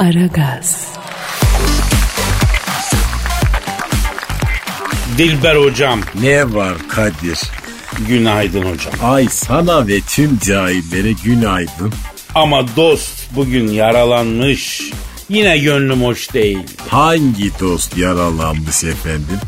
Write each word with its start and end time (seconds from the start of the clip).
Aragaz, 0.00 0.88
Dilber 5.18 5.56
hocam 5.56 6.00
Ne 6.22 6.54
var 6.54 6.74
Kadir? 6.88 7.38
günaydın 8.08 8.62
hocam. 8.62 8.92
Ay 9.02 9.28
sana 9.30 9.86
ve 9.86 10.00
tüm 10.00 10.38
cahillere 10.38 11.12
günaydın. 11.24 11.92
Ama 12.34 12.76
dost 12.76 13.12
bugün 13.36 13.68
yaralanmış. 13.68 14.82
Yine 15.28 15.58
gönlüm 15.58 16.02
hoş 16.02 16.34
değil. 16.34 16.58
Hangi 16.88 17.60
dost 17.60 17.96
yaralanmış 17.96 18.84
efendim? 18.84 19.38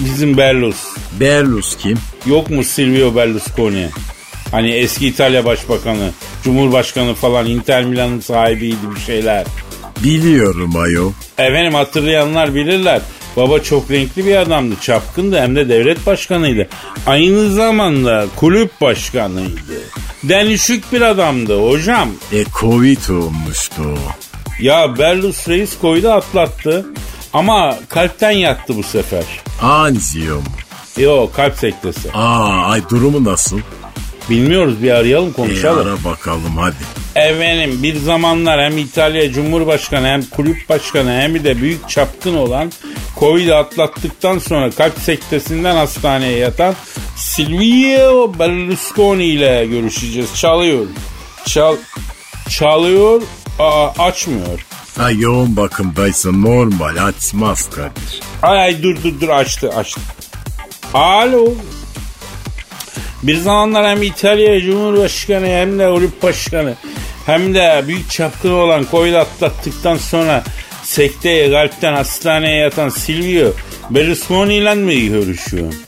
Bizim 0.00 0.36
Berlus. 0.36 0.76
Berlus 1.20 1.76
kim? 1.76 1.98
Yok 2.26 2.50
mu 2.50 2.64
Silvio 2.64 3.16
Berlusconi? 3.16 3.88
Hani 4.50 4.70
eski 4.72 5.06
İtalya 5.06 5.44
Başbakanı, 5.44 6.10
Cumhurbaşkanı 6.44 7.14
falan 7.14 7.46
Inter 7.46 7.84
Milan'ın 7.84 8.20
sahibiydi 8.20 8.94
bir 8.96 9.00
şeyler. 9.00 9.44
Biliyorum 10.04 10.76
ayol. 10.76 11.12
Efendim 11.38 11.74
hatırlayanlar 11.74 12.54
bilirler. 12.54 13.00
Baba 13.36 13.60
çok 13.62 13.90
renkli 13.90 14.26
bir 14.26 14.36
adamdı. 14.36 14.74
Çapkındı 14.80 15.40
hem 15.40 15.56
de 15.56 15.68
devlet 15.68 16.06
başkanıydı. 16.06 16.68
Aynı 17.06 17.50
zamanda 17.50 18.26
kulüp 18.36 18.80
başkanıydı. 18.80 19.82
Denişik 20.24 20.92
bir 20.92 21.00
adamdı 21.00 21.68
hocam. 21.68 22.08
E 22.32 22.44
Covid 22.60 23.08
olmuştu. 23.08 23.82
Ya 24.60 24.98
Berlus 24.98 25.48
reis 25.48 25.78
koydu 25.78 26.10
atlattı. 26.10 26.86
Ama 27.32 27.76
kalpten 27.88 28.30
yattı 28.30 28.76
bu 28.76 28.82
sefer. 28.82 29.24
Anjiyo 29.62 30.36
mu? 30.36 30.42
Yo 30.98 31.30
kalp 31.36 31.56
sektesi. 31.58 32.12
Aa 32.12 32.66
ay 32.70 32.82
durumu 32.90 33.24
nasıl? 33.24 33.58
Bilmiyoruz 34.30 34.82
bir 34.82 34.90
arayalım 34.90 35.28
E 35.30 35.32
konuşalım. 35.32 35.86
ara 35.88 36.10
bakalım 36.12 36.56
hadi. 36.56 36.74
Efendim 37.16 37.82
bir 37.82 37.96
zamanlar 37.96 38.64
hem 38.64 38.78
İtalya 38.78 39.32
Cumhurbaşkanı 39.32 40.06
hem 40.06 40.22
kulüp 40.22 40.68
başkanı 40.68 41.10
hem 41.10 41.44
de 41.44 41.60
büyük 41.60 41.88
çapkın 41.88 42.34
olan 42.36 42.72
Covid'i 43.18 43.54
atlattıktan 43.54 44.38
sonra 44.38 44.70
kalp 44.70 44.98
sektesinden 44.98 45.76
hastaneye 45.76 46.38
yatan 46.38 46.74
Silvio 47.16 48.38
Berlusconi 48.38 49.24
ile 49.24 49.66
görüşeceğiz. 49.66 50.34
Çalıyor. 50.34 50.86
Çal, 51.46 51.76
çalıyor. 52.48 53.22
Aa, 53.58 53.88
açmıyor. 53.98 54.66
Ha 54.98 55.10
yoğun 55.10 55.56
bakımdaysa 55.56 56.32
normal 56.32 57.06
açmaz 57.06 57.70
Kadir. 57.70 58.20
Ay 58.42 58.60
ay 58.60 58.82
dur 58.82 58.96
dur 59.04 59.20
dur 59.20 59.28
açtı 59.28 59.70
açtı. 59.70 60.00
Alo. 60.94 61.54
Bir 63.26 63.36
zamanlar 63.36 63.86
hem 63.86 64.02
İtalya 64.02 64.60
Cumhurbaşkanı 64.60 65.46
hem 65.46 65.78
de 65.78 65.90
kulüp 65.90 66.22
başkanı 66.22 66.74
hem 67.26 67.54
de 67.54 67.84
büyük 67.88 68.10
çapkın 68.10 68.52
olan 68.52 68.86
Covid 68.90 69.14
atlattıktan 69.14 69.96
sonra 69.96 70.44
sekteye 70.82 71.50
kalpten 71.50 71.92
hastaneye 71.94 72.56
yatan 72.56 72.88
Silvio 72.88 73.50
Berlusconi 73.90 74.54
ile 74.54 74.74
mi 74.74 75.08
görüşüyorsun? 75.08 75.80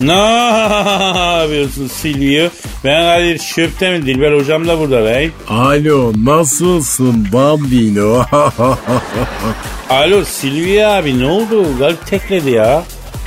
Ne 0.00 0.12
yapıyorsun 0.12 1.86
Silvio? 1.86 2.48
Ben 2.84 3.02
Kadir 3.02 3.38
Şöpte 3.38 3.90
mi? 3.98 4.06
Dilber 4.06 4.32
hocam 4.32 4.68
da 4.68 4.78
burada 4.80 5.04
bey. 5.04 5.30
Alo 5.48 6.12
nasılsın 6.24 7.28
bambino? 7.32 8.24
Alo 9.90 10.24
Silvio 10.24 10.86
abi 10.88 11.18
ne 11.18 11.26
oldu? 11.26 11.78
Kalp 11.78 12.06
tekledi 12.06 12.50
ya. 12.50 12.82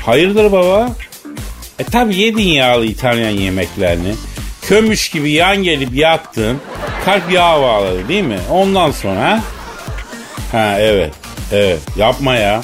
Hayırdır 0.06 0.52
baba? 0.52 0.90
E 1.80 1.84
tabi 1.84 2.16
yedin 2.16 2.44
yağlı 2.48 2.86
İtalyan 2.86 3.30
yemeklerini. 3.30 4.16
Kömüş 4.62 5.10
gibi 5.10 5.32
yan 5.32 5.64
gelip 5.64 5.94
yattın. 5.96 6.58
Kalp 7.06 7.32
yağ 7.32 7.62
bağladı 7.62 8.08
değil 8.08 8.24
mi? 8.24 8.40
Ondan 8.52 8.92
sonra 8.92 9.22
ha? 9.22 9.40
Ha 10.52 10.76
evet. 10.80 11.14
Evet 11.52 11.80
yapma 11.98 12.36
ya. 12.36 12.64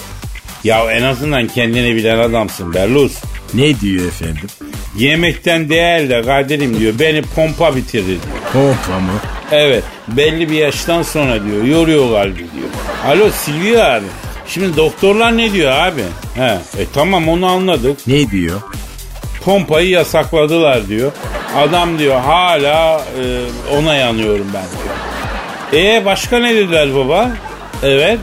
Ya 0.63 0.91
en 0.91 1.03
azından 1.03 1.47
kendini 1.47 1.95
bilen 1.95 2.17
adamsın 2.19 2.73
Berlus. 2.73 3.13
ne 3.53 3.79
diyor 3.79 4.05
efendim? 4.07 4.47
Yemekten 4.97 5.69
değil 5.69 6.09
de 6.09 6.21
Kadir'im 6.21 6.79
diyor. 6.79 6.93
Beni 6.99 7.21
pompa 7.21 7.75
bitirir 7.75 8.05
diyor. 8.05 8.19
Pompa 8.53 8.99
mı? 8.99 9.11
Evet 9.51 9.83
belli 10.07 10.49
bir 10.51 10.55
yaştan 10.57 11.01
sonra 11.03 11.43
diyor 11.45 11.63
yoruyor 11.63 12.11
kalbi 12.11 12.37
diyor. 12.37 12.69
Alo 13.07 13.29
Silvio 13.31 13.81
abi. 13.81 14.05
Şimdi 14.47 14.77
doktorlar 14.77 15.37
ne 15.37 15.53
diyor 15.53 15.71
abi? 15.71 16.01
He, 16.35 16.57
e 16.81 16.85
tamam 16.93 17.29
onu 17.29 17.45
anladık. 17.45 18.07
Ne 18.07 18.31
diyor? 18.31 18.61
Pompayı 19.45 19.89
yasakladılar 19.89 20.87
diyor. 20.87 21.11
Adam 21.57 21.99
diyor 21.99 22.19
hala 22.19 22.97
e, 22.97 23.23
ona 23.77 23.95
yanıyorum 23.95 24.47
ben 24.53 24.63
diyor. 24.63 24.95
E 25.83 26.05
başka 26.05 26.39
ne 26.39 26.55
dediler 26.55 26.95
baba? 26.95 27.31
Evet. 27.83 28.19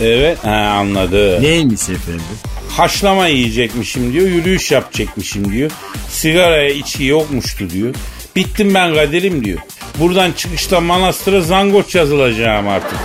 Evet. 0.00 0.44
Ha, 0.44 0.50
anladı. 0.50 1.42
Neymiş 1.42 1.80
efendim? 1.80 2.22
Haşlama 2.68 3.26
yiyecekmişim 3.26 4.12
diyor. 4.12 4.26
Yürüyüş 4.26 4.70
yapacakmışım 4.70 5.52
diyor. 5.52 5.70
Sigaraya 6.08 6.70
içki 6.70 7.04
yokmuştu 7.04 7.70
diyor. 7.70 7.94
Bittim 8.36 8.74
ben 8.74 8.94
Kadir'im 8.94 9.44
diyor. 9.44 9.58
Buradan 9.98 10.32
çıkışta 10.32 10.80
manastıra 10.80 11.40
zangoç 11.40 11.94
yazılacağım 11.94 12.68
artık. 12.68 12.98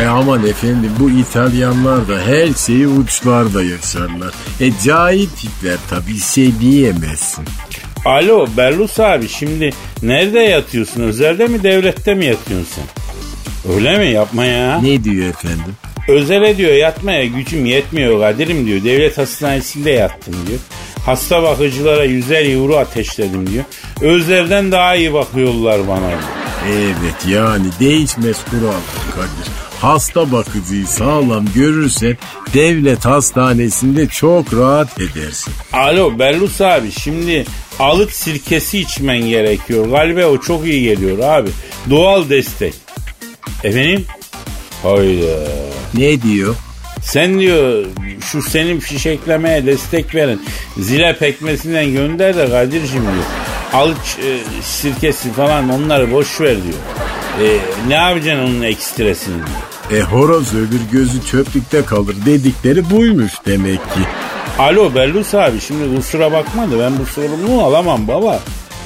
E 0.00 0.04
aman 0.06 0.46
efendim 0.46 0.90
bu 1.00 1.10
İtalyanlar 1.10 2.08
da 2.08 2.18
her 2.26 2.48
şeyi 2.66 2.86
uçlarda 2.86 3.62
yaşarlar. 3.64 4.34
E 4.60 4.70
cahil 4.84 5.28
tipler 5.28 5.76
tabii 5.90 6.18
şey 6.18 6.60
diyemezsin. 6.60 7.44
Alo 8.04 8.46
Berlus 8.56 9.00
abi 9.00 9.28
şimdi 9.28 9.70
nerede 10.02 10.38
yatıyorsun? 10.38 11.00
Özelde 11.00 11.46
mi 11.46 11.62
devlette 11.62 12.14
mi 12.14 12.24
yatıyorsun 12.24 12.68
sen? 12.74 12.84
Öyle 13.74 13.98
mi? 13.98 14.06
Yapma 14.06 14.44
ya. 14.44 14.80
Ne 14.80 15.04
diyor 15.04 15.26
efendim? 15.28 15.76
Özele 16.08 16.56
diyor 16.56 16.72
yatmaya 16.72 17.26
gücüm 17.26 17.66
yetmiyor 17.66 18.20
Kadir'im 18.20 18.66
diyor. 18.66 18.84
Devlet 18.84 19.18
hastanesinde 19.18 19.90
yattım 19.90 20.34
diyor. 20.46 20.58
Hasta 21.06 21.42
bakıcılara 21.42 22.04
yüzer 22.04 22.54
euro 22.54 22.76
ateşledim 22.76 23.50
diyor. 23.50 23.64
Özlerden 24.00 24.72
daha 24.72 24.94
iyi 24.94 25.12
bakıyorlar 25.12 25.88
bana 25.88 26.08
diyor. 26.08 26.20
Evet 26.72 27.26
yani 27.28 27.66
değişmez 27.80 28.36
kural 28.50 28.80
Kadir. 29.14 29.53
Hasta 29.84 30.32
bakıcıyı 30.32 30.86
sağlam 30.86 31.44
görürsen 31.54 32.16
devlet 32.54 33.04
hastanesinde 33.04 34.06
çok 34.06 34.54
rahat 34.54 35.00
edersin. 35.00 35.52
Alo 35.72 36.18
Berlus 36.18 36.60
abi 36.60 36.92
şimdi 36.92 37.44
alık 37.78 38.12
sirkesi 38.12 38.78
içmen 38.78 39.28
gerekiyor. 39.28 39.88
Galiba 39.88 40.24
o 40.24 40.40
çok 40.40 40.66
iyi 40.66 40.82
geliyor 40.82 41.18
abi. 41.18 41.50
Doğal 41.90 42.28
destek. 42.28 42.74
Efendim? 43.64 44.04
Hayda. 44.82 45.48
Ne 45.94 46.22
diyor? 46.22 46.54
Sen 47.02 47.40
diyor 47.40 47.84
şu 48.20 48.42
senin 48.42 48.80
fişeklemeye 48.80 49.66
destek 49.66 50.14
verin. 50.14 50.42
Zile 50.78 51.16
pekmesinden 51.18 51.92
gönder 51.92 52.36
de 52.36 52.50
Kadir'cim 52.50 53.02
diyor. 53.02 53.24
Alık 53.72 53.98
e, 53.98 54.38
sirkesi 54.62 55.32
falan 55.32 55.68
onları 55.68 56.12
boş 56.12 56.40
ver 56.40 56.56
diyor. 56.62 56.78
E, 57.42 57.58
ne 57.88 57.94
yapacaksın 57.94 58.44
onun 58.44 58.62
ekstresini 58.62 59.36
diyor. 59.36 59.73
E 59.92 60.00
horoz 60.00 60.54
öbür 60.54 60.80
gözü 60.92 61.24
çöplükte 61.30 61.84
kalır 61.84 62.16
dedikleri 62.26 62.90
buymuş 62.90 63.32
demek 63.46 63.78
ki. 63.78 64.00
Alo 64.58 64.94
Bellus 64.94 65.34
abi 65.34 65.60
şimdi 65.60 65.96
kusura 65.96 66.32
bakma 66.32 66.70
da 66.70 66.78
ben 66.78 66.98
bu 66.98 67.06
sorumluluğu 67.06 67.62
alamam 67.62 68.08
baba. 68.08 68.40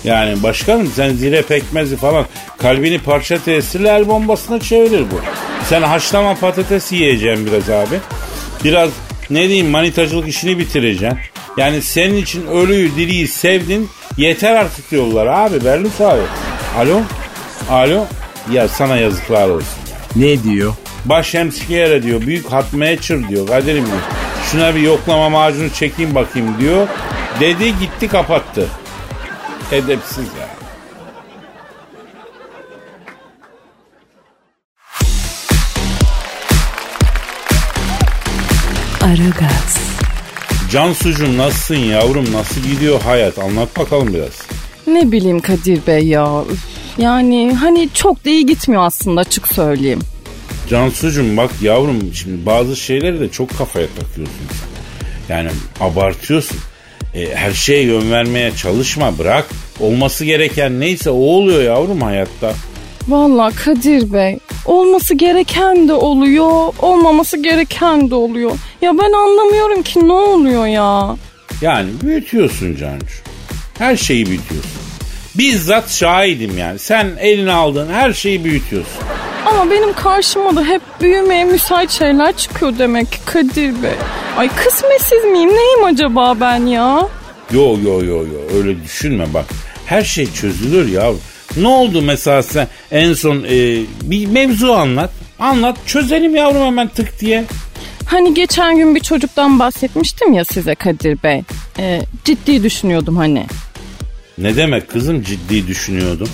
Yani 0.04 0.42
başkanım 0.42 0.86
sen 0.96 1.12
zile 1.12 1.42
pekmezi 1.42 1.96
falan 1.96 2.26
kalbini 2.58 2.98
parça 2.98 3.38
tesirle 3.44 3.88
el 3.88 4.08
bombasına 4.08 4.60
çevirir 4.60 5.00
bu. 5.00 5.20
Sen 5.68 5.82
haşlama 5.82 6.34
patates 6.34 6.92
yiyeceksin 6.92 7.46
biraz 7.46 7.70
abi. 7.70 8.00
Biraz 8.64 8.90
ne 9.30 9.48
diyeyim 9.48 9.68
manitacılık 9.68 10.28
işini 10.28 10.58
bitireceksin. 10.58 11.18
Yani 11.56 11.82
senin 11.82 12.16
için 12.16 12.46
ölüyü 12.46 12.96
diriyi 12.96 13.28
sevdin 13.28 13.88
yeter 14.16 14.56
artık 14.56 14.90
diyorlar 14.90 15.26
abi 15.26 15.64
Berlus 15.64 16.00
abi. 16.00 16.22
Alo? 16.78 17.00
Alo? 17.70 18.04
Ya 18.52 18.68
sana 18.68 18.96
yazıklar 18.96 19.48
olsun. 19.48 19.68
Ne 20.16 20.42
diyor? 20.42 20.74
Baş 21.04 21.34
hemşire 21.34 22.02
diyor. 22.02 22.20
Büyük 22.20 22.52
hat 22.52 22.72
meçhur 22.72 23.28
diyor. 23.28 23.46
Kadir'im 23.46 23.86
diyor. 23.86 23.98
Şuna 24.50 24.74
bir 24.74 24.80
yoklama 24.80 25.28
macunu 25.28 25.70
çekeyim 25.70 26.14
bakayım 26.14 26.60
diyor. 26.60 26.88
Dedi 27.40 27.78
gitti 27.78 28.08
kapattı. 28.08 28.68
Edepsiz 29.72 30.24
ya. 30.40 30.48
Aragaz, 39.02 39.78
Cansucuğum 40.70 41.36
nasılsın 41.36 41.74
yavrum? 41.76 42.32
Nasıl 42.32 42.60
gidiyor 42.60 43.00
hayat? 43.02 43.38
Anlat 43.38 43.78
bakalım 43.78 44.14
biraz. 44.14 44.42
Ne 44.86 45.12
bileyim 45.12 45.40
Kadir 45.40 45.86
Bey 45.86 46.06
ya. 46.06 46.42
Üf, 46.52 46.58
Yani 46.98 47.54
hani 47.54 47.88
çok 47.94 48.24
da 48.24 48.30
iyi 48.30 48.46
gitmiyor 48.46 48.82
aslında 48.82 49.20
açık 49.20 49.48
söyleyeyim. 49.48 50.00
Cansucuğum 50.70 51.36
bak 51.36 51.50
yavrum 51.62 52.14
şimdi 52.14 52.46
bazı 52.46 52.76
şeyleri 52.76 53.20
de 53.20 53.28
çok 53.28 53.58
kafaya 53.58 53.86
takıyorsun. 53.86 54.46
Yani 55.28 55.48
abartıyorsun. 55.80 56.58
E, 57.14 57.34
her 57.34 57.52
şeye 57.52 57.82
yön 57.82 58.10
vermeye 58.10 58.56
çalışma 58.56 59.18
bırak. 59.18 59.46
Olması 59.80 60.24
gereken 60.24 60.80
neyse 60.80 61.10
o 61.10 61.14
oluyor 61.14 61.62
yavrum 61.62 62.02
hayatta. 62.02 62.52
Vallahi 63.08 63.54
Kadir 63.54 64.12
Bey 64.12 64.38
olması 64.64 65.14
gereken 65.14 65.88
de 65.88 65.92
oluyor, 65.92 66.74
olmaması 66.78 67.42
gereken 67.42 68.10
de 68.10 68.14
oluyor. 68.14 68.50
Ya 68.82 68.92
ben 68.98 69.12
anlamıyorum 69.12 69.82
ki 69.82 70.08
ne 70.08 70.12
oluyor 70.12 70.66
ya. 70.66 71.16
Yani 71.60 71.90
büyütüyorsun 72.02 72.76
Cancu. 72.76 73.06
Her 73.78 73.96
şeyi 73.96 74.26
büyütüyorsun. 74.26 74.87
Bizzat 75.38 75.90
şahidim 75.90 76.58
yani. 76.58 76.78
Sen 76.78 77.10
eline 77.20 77.52
aldığın 77.52 77.92
her 77.92 78.12
şeyi 78.12 78.44
büyütüyorsun. 78.44 79.02
Ama 79.46 79.70
benim 79.70 79.92
karşıma 79.92 80.56
da 80.56 80.64
hep 80.64 80.82
büyümeye 81.00 81.44
müsait 81.44 81.90
şeyler 81.90 82.36
çıkıyor 82.36 82.78
demek 82.78 83.12
ki 83.12 83.18
Kadir 83.24 83.82
Bey. 83.82 83.94
Ay 84.36 84.48
kısmetsiz 84.56 85.24
miyim 85.24 85.50
neyim 85.50 85.84
acaba 85.84 86.40
ben 86.40 86.66
ya? 86.66 87.08
Yo 87.52 87.76
yo 87.84 88.04
yo 88.04 88.16
yo 88.26 88.56
öyle 88.58 88.84
düşünme 88.84 89.34
bak. 89.34 89.44
Her 89.86 90.02
şey 90.02 90.32
çözülür 90.32 90.88
ya. 90.88 91.12
Ne 91.56 91.68
oldu 91.68 92.02
mesela 92.02 92.42
sen 92.42 92.68
en 92.90 93.12
son 93.12 93.44
e, 93.48 93.82
bir 94.02 94.26
mevzu 94.26 94.72
anlat. 94.72 95.10
Anlat 95.38 95.76
çözelim 95.86 96.36
yavrum 96.36 96.62
hemen 96.66 96.88
tık 96.88 97.20
diye. 97.20 97.44
Hani 98.06 98.34
geçen 98.34 98.76
gün 98.76 98.94
bir 98.94 99.00
çocuktan 99.00 99.58
bahsetmiştim 99.58 100.32
ya 100.32 100.44
size 100.44 100.74
Kadir 100.74 101.22
Bey. 101.22 101.42
Ee, 101.78 102.00
ciddi 102.24 102.62
düşünüyordum 102.62 103.16
hani. 103.16 103.46
Ne 104.38 104.56
demek 104.56 104.90
kızım 104.90 105.22
ciddi 105.22 105.66
düşünüyordum. 105.66 106.28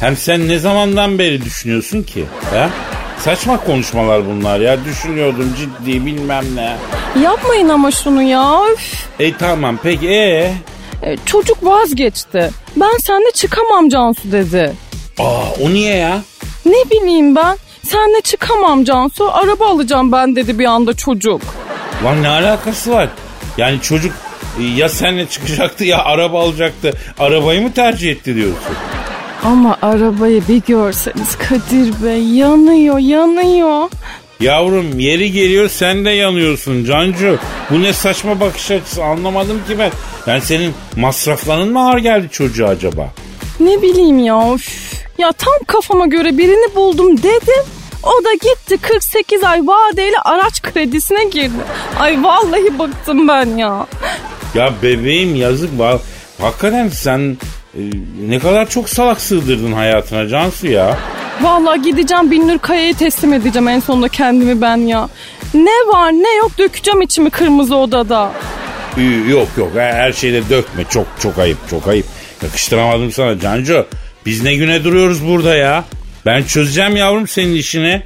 Hem 0.00 0.16
sen 0.16 0.48
ne 0.48 0.58
zamandan 0.58 1.18
beri 1.18 1.44
düşünüyorsun 1.44 2.02
ki? 2.02 2.24
Ha? 2.54 2.70
Saçma 3.18 3.64
konuşmalar 3.64 4.26
bunlar 4.26 4.60
ya. 4.60 4.84
Düşünüyordum 4.84 5.54
ciddi 5.58 6.06
bilmem 6.06 6.44
ne. 6.54 6.76
Yapmayın 7.22 7.68
ama 7.68 7.90
şunu 7.90 8.22
ya. 8.22 8.60
Üf. 8.72 9.06
E 9.20 9.36
tamam 9.36 9.78
peki 9.82 10.08
ee? 10.08 10.52
Ee, 11.02 11.16
çocuk 11.26 11.64
vazgeçti. 11.64 12.50
Ben 12.76 12.98
seninle 12.98 13.30
çıkamam 13.34 13.88
Cansu 13.88 14.32
dedi. 14.32 14.72
Aa 15.18 15.42
o 15.62 15.70
niye 15.70 15.96
ya? 15.96 16.20
Ne 16.66 16.90
bileyim 16.90 17.36
ben. 17.36 17.56
Seninle 17.82 18.20
çıkamam 18.20 18.84
Cansu. 18.84 19.32
Araba 19.32 19.66
alacağım 19.66 20.12
ben 20.12 20.36
dedi 20.36 20.58
bir 20.58 20.64
anda 20.64 20.92
çocuk. 20.94 21.42
Lan 22.04 22.22
ne 22.22 22.28
alakası 22.28 22.90
var? 22.90 23.08
Yani 23.58 23.80
çocuk 23.80 24.12
e, 24.12 24.29
ya 24.74 24.88
seninle 24.88 25.26
çıkacaktı 25.26 25.84
ya 25.84 26.04
araba 26.04 26.40
alacaktı. 26.42 26.92
Arabayı 27.18 27.62
mı 27.62 27.72
tercih 27.72 28.10
etti 28.10 28.34
diyorsun? 28.34 28.74
Ama 29.44 29.78
arabayı 29.82 30.42
bir 30.48 30.62
görseniz 30.68 31.38
Kadir 31.38 32.04
Bey 32.04 32.22
yanıyor 32.22 32.98
yanıyor. 32.98 33.90
Yavrum 34.40 34.98
yeri 34.98 35.32
geliyor 35.32 35.68
sen 35.68 36.04
de 36.04 36.10
yanıyorsun 36.10 36.84
Cancu. 36.84 37.38
Bu 37.70 37.82
ne 37.82 37.92
saçma 37.92 38.40
bakış 38.40 38.70
açısı 38.70 39.04
anlamadım 39.04 39.62
ki 39.68 39.78
ben. 39.78 39.90
Yani 40.26 40.40
senin 40.40 40.74
masrafların 40.96 41.68
mı 41.72 41.88
ağır 41.88 41.98
geldi 41.98 42.28
çocuğa 42.32 42.68
acaba? 42.68 43.08
Ne 43.60 43.82
bileyim 43.82 44.18
ya 44.18 44.54
üf. 44.54 44.92
Ya 45.18 45.32
tam 45.32 45.54
kafama 45.66 46.06
göre 46.06 46.38
birini 46.38 46.74
buldum 46.74 47.18
dedim. 47.18 47.64
O 48.02 48.24
da 48.24 48.32
gitti 48.32 48.76
48 48.82 49.44
ay 49.44 49.60
vadeli 49.66 50.18
araç 50.24 50.62
kredisine 50.62 51.24
girdi. 51.24 51.52
Ay 51.98 52.22
vallahi 52.24 52.78
bıktım 52.78 53.28
ben 53.28 53.56
ya. 53.56 53.86
Ya 54.54 54.72
bebeğim 54.82 55.34
yazık 55.34 55.78
var. 55.78 55.96
Hakikaten 56.40 56.88
sen 56.88 57.36
e, 57.74 57.80
ne 58.28 58.38
kadar 58.38 58.68
çok 58.68 58.88
salak 58.88 59.20
sığdırdın 59.20 59.72
hayatına 59.72 60.28
Cansu 60.28 60.66
ya. 60.66 60.98
Vallahi 61.42 61.82
gideceğim 61.82 62.30
Binnur 62.30 62.58
Kaya'ya 62.58 62.92
teslim 62.94 63.32
edeceğim 63.32 63.68
en 63.68 63.80
sonunda 63.80 64.08
kendimi 64.08 64.60
ben 64.60 64.76
ya. 64.76 65.08
Ne 65.54 65.70
var 65.94 66.12
ne 66.12 66.36
yok 66.36 66.58
dökeceğim 66.58 67.02
içimi 67.02 67.30
kırmızı 67.30 67.76
odada. 67.76 68.32
Ee, 68.98 69.02
Yok 69.30 69.48
yok 69.58 69.70
her 69.74 70.12
şeyde 70.12 70.42
dökme 70.50 70.84
çok 70.90 71.06
çok 71.20 71.38
ayıp 71.38 71.58
çok 71.70 71.88
ayıp. 71.88 72.06
Yakıştıramadım 72.42 73.12
sana 73.12 73.38
Cancu. 73.40 73.86
Biz 74.26 74.42
ne 74.42 74.54
güne 74.54 74.84
duruyoruz 74.84 75.26
burada 75.26 75.54
ya. 75.56 75.84
Ben 76.26 76.42
çözeceğim 76.42 76.96
yavrum 76.96 77.28
senin 77.28 77.54
işini. 77.54 78.02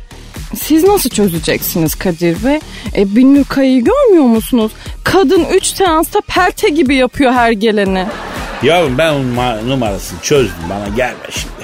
Siz 0.54 0.84
nasıl 0.84 1.10
çözeceksiniz 1.10 1.94
Kadir 1.94 2.44
Bey? 2.44 2.58
E, 2.96 3.16
Binnur 3.16 3.44
Kaya'yı 3.44 3.84
görmüyor 3.84 4.24
musunuz? 4.24 4.72
Kadın 5.04 5.44
3 5.52 5.64
seansta 5.66 6.20
pelte 6.20 6.68
gibi 6.68 6.94
yapıyor 6.94 7.32
her 7.32 7.52
geleni. 7.52 8.06
Yavrum 8.62 8.98
ben 8.98 9.12
onun 9.12 9.36
ma- 9.36 9.68
numarasını 9.68 10.20
çözdüm 10.22 10.54
bana 10.70 10.88
gelme 10.96 11.24
şimdi. 11.30 11.54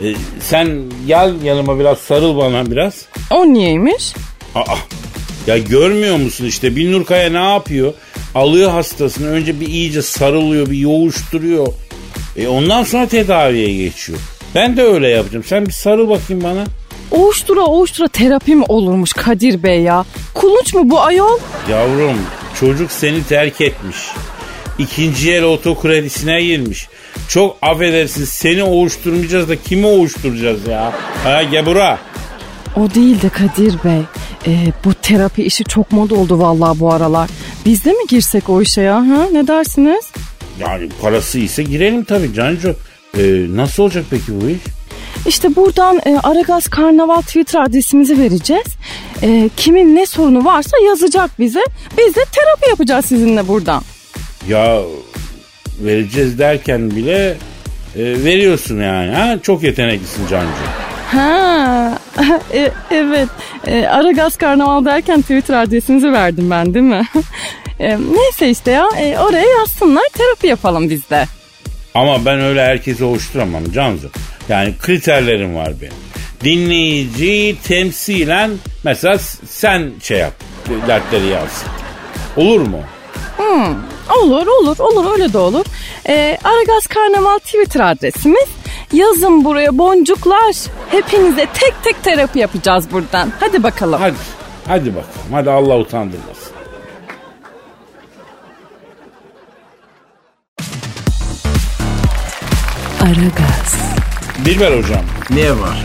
Ee, 0.00 0.14
sen 0.40 0.82
gel 1.06 1.42
yanıma 1.42 1.78
biraz 1.78 1.98
sarıl 1.98 2.36
bana 2.36 2.70
biraz. 2.70 2.94
O 3.30 3.46
niyeymiş? 3.46 4.12
Aa, 4.54 4.74
ya 5.46 5.58
görmüyor 5.58 6.16
musun 6.16 6.44
işte 6.46 6.76
Binnur 6.76 7.04
Kaya 7.04 7.30
ne 7.30 7.50
yapıyor? 7.52 7.94
Alıyor 8.34 8.70
hastasını 8.70 9.28
önce 9.30 9.60
bir 9.60 9.66
iyice 9.66 10.02
sarılıyor 10.02 10.70
bir 10.70 10.78
yoğuşturuyor. 10.78 11.66
E 12.36 12.48
ondan 12.48 12.82
sonra 12.82 13.06
tedaviye 13.06 13.74
geçiyor. 13.74 14.18
Ben 14.54 14.76
de 14.76 14.82
öyle 14.82 15.08
yapacağım. 15.08 15.44
Sen 15.48 15.66
bir 15.66 15.72
sarıl 15.72 16.08
bakayım 16.08 16.42
bana. 16.44 16.64
Oğuştura 17.10 17.60
oğuştura 17.60 18.08
terapi 18.08 18.56
mi 18.56 18.64
olurmuş 18.68 19.12
Kadir 19.12 19.62
Bey 19.62 19.80
ya? 19.82 20.04
Kulunç 20.34 20.74
mu 20.74 20.90
bu 20.90 21.00
ayol? 21.00 21.38
Yavrum 21.70 22.18
çocuk 22.60 22.92
seni 22.92 23.24
terk 23.24 23.60
etmiş. 23.60 23.96
İkinci 24.78 25.32
el 25.32 25.42
otokredisine 25.44 26.42
girmiş. 26.42 26.88
Çok 27.28 27.56
affedersin 27.62 28.24
seni 28.24 28.62
oğuşturmayacağız 28.62 29.48
da 29.48 29.56
kimi 29.62 29.86
oğuşturacağız 29.86 30.66
ya? 30.66 30.92
Ha 31.24 31.42
Gebura. 31.42 31.98
O 32.76 32.94
değil 32.94 33.22
de 33.22 33.28
Kadir 33.28 33.74
Bey. 33.84 34.00
E, 34.46 34.72
bu 34.84 34.94
terapi 34.94 35.42
işi 35.42 35.64
çok 35.64 35.92
moda 35.92 36.14
oldu 36.14 36.38
vallahi 36.38 36.80
bu 36.80 36.92
aralar. 36.92 37.30
Biz 37.66 37.84
de 37.84 37.92
mi 37.92 38.06
girsek 38.08 38.48
o 38.50 38.62
işe 38.62 38.80
ya? 38.80 38.96
Ha? 38.96 39.28
Ne 39.32 39.46
dersiniz? 39.46 40.04
Yani 40.60 40.88
parası 41.02 41.38
ise 41.38 41.62
girelim 41.62 42.04
tabii 42.04 42.34
Cancu. 42.34 42.76
Ee, 43.18 43.46
nasıl 43.48 43.82
olacak 43.82 44.04
peki 44.10 44.40
bu 44.40 44.48
iş? 44.48 44.58
İşte 45.26 45.56
buradan 45.56 46.00
e, 46.06 46.18
Aragaz 46.22 46.68
Karnaval 46.68 47.20
Twitter 47.20 47.60
adresimizi 47.62 48.18
vereceğiz. 48.18 48.66
E, 49.22 49.50
kimin 49.56 49.96
ne 49.96 50.06
sorunu 50.06 50.44
varsa 50.44 50.76
yazacak 50.86 51.30
bize. 51.38 51.60
Biz 51.98 52.16
de 52.16 52.20
terapi 52.32 52.68
yapacağız 52.68 53.04
sizinle 53.06 53.48
buradan. 53.48 53.82
Ya 54.48 54.80
vereceğiz 55.80 56.38
derken 56.38 56.90
bile 56.90 57.36
e, 57.96 58.24
veriyorsun 58.24 58.80
yani. 58.80 59.14
Ha? 59.14 59.38
Çok 59.42 59.62
yeteneklisin 59.62 60.26
Cancu. 60.26 60.48
Ha, 61.12 61.98
e, 62.54 62.70
evet. 62.90 63.28
E, 63.66 63.86
Aragaz 63.86 64.36
Karnaval 64.36 64.84
derken 64.84 65.22
Twitter 65.22 65.62
adresinizi 65.62 66.12
verdim 66.12 66.50
ben 66.50 66.74
değil 66.74 66.84
mi? 66.84 67.02
E, 67.80 67.98
neyse 67.98 68.50
işte 68.50 68.70
ya 68.70 68.88
e, 68.98 69.18
oraya 69.18 69.46
yazsınlar 69.58 70.04
terapi 70.12 70.46
yapalım 70.46 70.90
biz 70.90 71.10
de. 71.10 71.24
Ama 71.94 72.24
ben 72.24 72.40
öyle 72.40 72.64
herkese 72.64 73.04
hoşturamam 73.04 73.72
Cancu. 73.72 74.10
Yani 74.48 74.74
kriterlerim 74.82 75.56
var 75.56 75.72
benim. 75.80 75.92
Dinleyici 76.44 77.56
temsilen 77.64 78.50
mesela 78.84 79.18
sen 79.48 79.92
şey 80.02 80.18
yap. 80.18 80.32
Dertleri 80.88 81.26
yazsın. 81.26 81.68
Olur 82.36 82.60
mu? 82.60 82.80
Olur 84.22 84.46
olur 84.46 84.78
olur 84.78 85.12
öyle 85.12 85.32
de 85.32 85.38
olur. 85.38 85.64
E, 86.08 86.38
Aragaz 86.44 86.86
Karnaval 86.86 87.38
Twitter 87.38 87.80
adresimiz. 87.90 88.48
Yazın 88.92 89.44
buraya 89.44 89.78
boncuklar. 89.78 90.54
Hepinize 90.88 91.46
tek 91.54 91.74
tek 91.84 92.02
terapi 92.02 92.38
yapacağız 92.38 92.92
buradan. 92.92 93.32
Hadi 93.40 93.62
bakalım. 93.62 94.00
Hadi. 94.00 94.14
Hadi 94.66 94.88
bakalım. 94.94 95.32
Hadi 95.32 95.50
Allah 95.50 95.78
utandırmasın. 95.78 96.54
Aragaz, 103.00 103.83
Dilber 104.44 104.78
hocam. 104.78 105.04
Ne 105.30 105.50
var? 105.50 105.78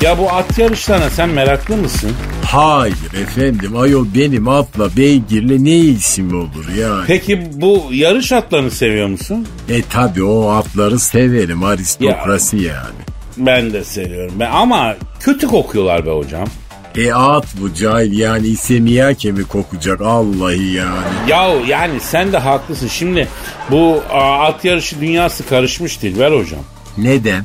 Ya 0.00 0.18
bu 0.18 0.30
at 0.30 0.58
yarışlarına 0.58 1.10
sen 1.10 1.28
meraklı 1.28 1.76
mısın? 1.76 2.12
Hayır 2.44 2.96
efendim 3.22 3.76
ayol 3.76 4.06
benim 4.14 4.48
atla 4.48 4.96
beygirle 4.96 5.64
ne 5.64 5.70
ilgim 5.70 6.40
olur 6.40 6.68
yani. 6.78 7.04
Peki 7.06 7.48
bu 7.52 7.84
yarış 7.92 8.32
atlarını 8.32 8.70
seviyor 8.70 9.08
musun? 9.08 9.46
E 9.68 9.82
tabi 9.82 10.22
o 10.22 10.50
atları 10.50 10.98
severim 10.98 11.64
aristokrasi 11.64 12.56
yani. 12.56 12.98
Ben 13.36 13.72
de 13.72 13.84
seviyorum. 13.84 14.34
Ben, 14.40 14.50
ama 14.50 14.94
kötü 15.20 15.46
kokuyorlar 15.46 16.06
be 16.06 16.10
hocam. 16.10 16.48
E 16.96 17.12
at 17.12 17.46
bu 17.60 17.74
cahil 17.74 18.18
yani 18.18 18.46
isemiyake 18.46 19.32
mi 19.32 19.44
kokacak 19.44 20.00
Allah'ı 20.00 20.56
yani. 20.56 21.06
Ya 21.28 21.48
yani 21.68 22.00
sen 22.00 22.32
de 22.32 22.38
haklısın. 22.38 22.88
Şimdi 22.88 23.28
bu 23.70 24.02
at 24.40 24.64
yarışı 24.64 25.00
dünyası 25.00 25.48
karışmış 25.48 26.02
Dilber 26.02 26.32
hocam. 26.32 26.60
Neden? 26.98 27.44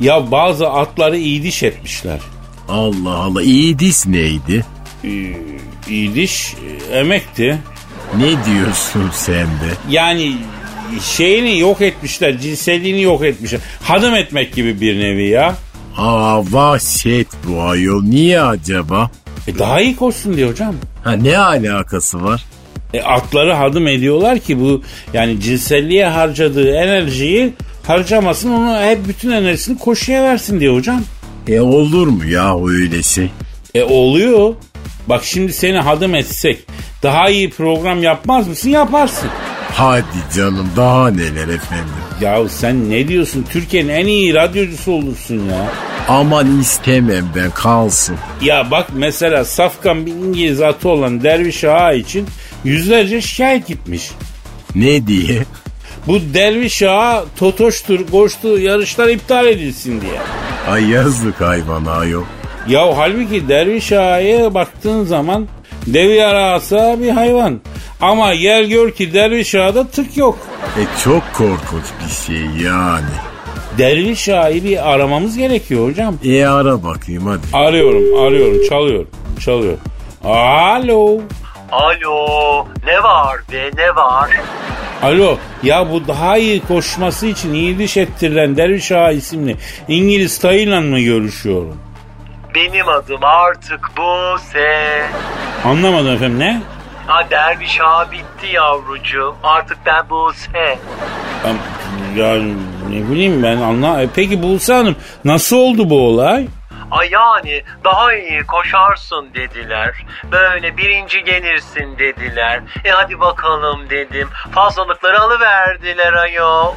Ya 0.00 0.30
bazı 0.30 0.70
atları 0.70 1.16
iyiliş 1.18 1.62
etmişler. 1.62 2.18
Allah 2.68 3.14
Allah 3.14 3.42
İdis 3.42 4.06
neydi? 4.06 4.64
Ee, 5.04 5.08
iyiliş 5.88 6.54
e, 6.92 6.98
emekti. 6.98 7.58
Ne 8.16 8.28
diyorsun 8.44 9.10
sen 9.12 9.46
de? 9.46 9.70
Yani 9.90 10.32
şeyini 11.02 11.58
yok 11.58 11.80
etmişler, 11.80 12.38
cinselliğini 12.38 13.02
yok 13.02 13.24
etmişler. 13.24 13.60
Hadım 13.82 14.14
etmek 14.14 14.54
gibi 14.54 14.80
bir 14.80 15.00
nevi 15.00 15.28
ya. 15.28 15.54
Aa 15.96 16.42
vahşet 16.52 17.26
bu 17.48 17.62
ayol 17.62 18.02
niye 18.02 18.40
acaba? 18.40 19.10
E 19.48 19.58
daha 19.58 19.80
iyi 19.80 19.96
koşsun 19.96 20.36
diye 20.36 20.48
hocam. 20.48 20.74
Ha 21.04 21.12
ne 21.12 21.38
alakası 21.38 22.24
var? 22.24 22.44
E 22.94 23.02
atları 23.02 23.52
hadım 23.52 23.86
ediyorlar 23.86 24.38
ki 24.38 24.60
bu 24.60 24.82
yani 25.12 25.40
cinselliğe 25.40 26.06
harcadığı 26.06 26.70
enerjiyi 26.70 27.52
harcamasın 27.90 28.50
onu 28.50 28.80
hep 28.80 29.08
bütün 29.08 29.30
enerjisini 29.30 29.78
koşuya 29.78 30.22
versin 30.22 30.60
diye 30.60 30.70
hocam. 30.70 31.02
E 31.48 31.60
olur 31.60 32.06
mu 32.06 32.24
ya 32.24 32.56
öyle 32.66 33.02
şey? 33.02 33.30
E 33.74 33.82
oluyor. 33.82 34.54
Bak 35.06 35.24
şimdi 35.24 35.52
seni 35.52 35.78
hadım 35.78 36.14
etsek 36.14 36.58
daha 37.02 37.30
iyi 37.30 37.50
program 37.50 38.02
yapmaz 38.02 38.48
mısın? 38.48 38.70
Yaparsın. 38.70 39.28
Hadi 39.72 40.04
canım 40.36 40.70
daha 40.76 41.10
neler 41.10 41.48
efendim. 41.48 41.94
Ya 42.20 42.48
sen 42.48 42.90
ne 42.90 43.08
diyorsun? 43.08 43.46
Türkiye'nin 43.50 43.88
en 43.88 44.06
iyi 44.06 44.34
radyocusu 44.34 44.92
olursun 44.92 45.36
ya. 45.36 45.66
Aman 46.08 46.60
istemem 46.60 47.26
ben 47.36 47.50
kalsın. 47.50 48.16
Ya 48.42 48.70
bak 48.70 48.86
mesela 48.94 49.44
safkan 49.44 50.06
bir 50.06 50.12
İngiliz 50.12 50.60
atı 50.60 50.88
olan 50.88 51.22
Derviş 51.22 51.64
Ağa 51.64 51.92
için 51.92 52.26
yüzlerce 52.64 53.20
şikayet 53.20 53.66
gitmiş. 53.66 54.10
Ne 54.74 55.06
diye? 55.06 55.44
Bu 56.06 56.18
Derviş 56.34 56.82
Ağa 56.82 57.24
totoştur, 57.38 58.10
koştu 58.10 58.58
yarışlar 58.58 59.08
iptal 59.08 59.46
edilsin 59.46 60.00
diye. 60.00 60.20
Ay 60.70 60.88
yazık 60.90 61.40
hayvana 61.40 61.92
ayol. 61.92 62.22
Ya 62.68 62.96
halbuki 62.98 63.48
Derviş 63.48 63.92
Ağa'ya 63.92 64.54
baktığın 64.54 65.04
zaman 65.04 65.48
dev 65.86 66.10
yarasa 66.10 67.00
bir 67.00 67.10
hayvan. 67.10 67.60
Ama 68.00 68.34
gel 68.34 68.64
gör 68.64 68.90
ki 68.90 69.14
Derviş 69.14 69.54
Ağa'da 69.54 69.86
tık 69.86 70.16
yok. 70.16 70.38
E 70.78 70.82
çok 71.04 71.22
korkunç 71.32 71.84
bir 72.04 72.24
şey 72.26 72.66
yani. 72.66 73.04
Derviş 73.78 74.28
Ağa'yı 74.28 74.64
bir 74.64 74.90
aramamız 74.90 75.36
gerekiyor 75.36 75.88
hocam. 75.88 76.14
E 76.24 76.46
ara 76.46 76.84
bakayım 76.84 77.26
hadi. 77.26 77.40
Arıyorum, 77.52 78.20
arıyorum, 78.26 78.68
çalıyor, 78.68 79.04
çalıyor. 79.40 79.74
Alo. 80.24 81.20
Alo 81.72 82.66
ne 82.86 83.02
var 83.02 83.36
be 83.52 83.70
ne 83.76 83.94
var? 83.96 84.30
Alo 85.02 85.38
ya 85.62 85.90
bu 85.90 86.08
daha 86.08 86.36
iyi 86.38 86.60
koşması 86.60 87.26
için 87.26 87.54
iyi 87.54 87.78
diş 87.78 87.96
ettirilen 87.96 88.56
Derviş 88.56 88.92
Ağa 88.92 89.10
isimli 89.12 89.56
İngiliz 89.88 90.38
Taylan 90.38 90.84
mı 90.84 91.00
görüşüyorum? 91.00 91.76
Benim 92.54 92.88
adım 92.88 93.24
artık 93.24 93.80
Buse. 93.96 95.02
Anlamadım 95.64 96.14
efendim 96.14 96.38
ne? 96.38 96.60
Ha 97.06 97.26
derviş 97.30 97.78
ağa 97.80 98.10
bitti 98.12 98.46
yavrucuğum. 98.54 99.34
Artık 99.42 99.78
ben 99.86 100.10
Buse. 100.10 100.78
Am- 101.44 102.18
Ya 102.18 102.34
ne 102.90 103.10
bileyim 103.10 103.42
ben 103.42 103.56
anla. 103.56 104.02
E, 104.02 104.08
Peki 104.14 104.42
Buse 104.42 104.72
Hanım 104.74 104.96
nasıl 105.24 105.56
oldu 105.56 105.90
bu 105.90 106.00
olay? 106.06 106.46
Ay 106.90 107.08
yani 107.10 107.62
daha 107.84 108.14
iyi 108.14 108.46
koşarsın 108.46 109.28
dediler. 109.34 109.94
Böyle 110.32 110.76
birinci 110.76 111.24
gelirsin 111.24 111.98
dediler. 111.98 112.60
E 112.84 112.90
hadi 112.90 113.20
bakalım 113.20 113.90
dedim. 113.90 114.28
Fazlalıkları 114.52 115.20
alıverdiler 115.20 116.12
ayol. 116.12 116.74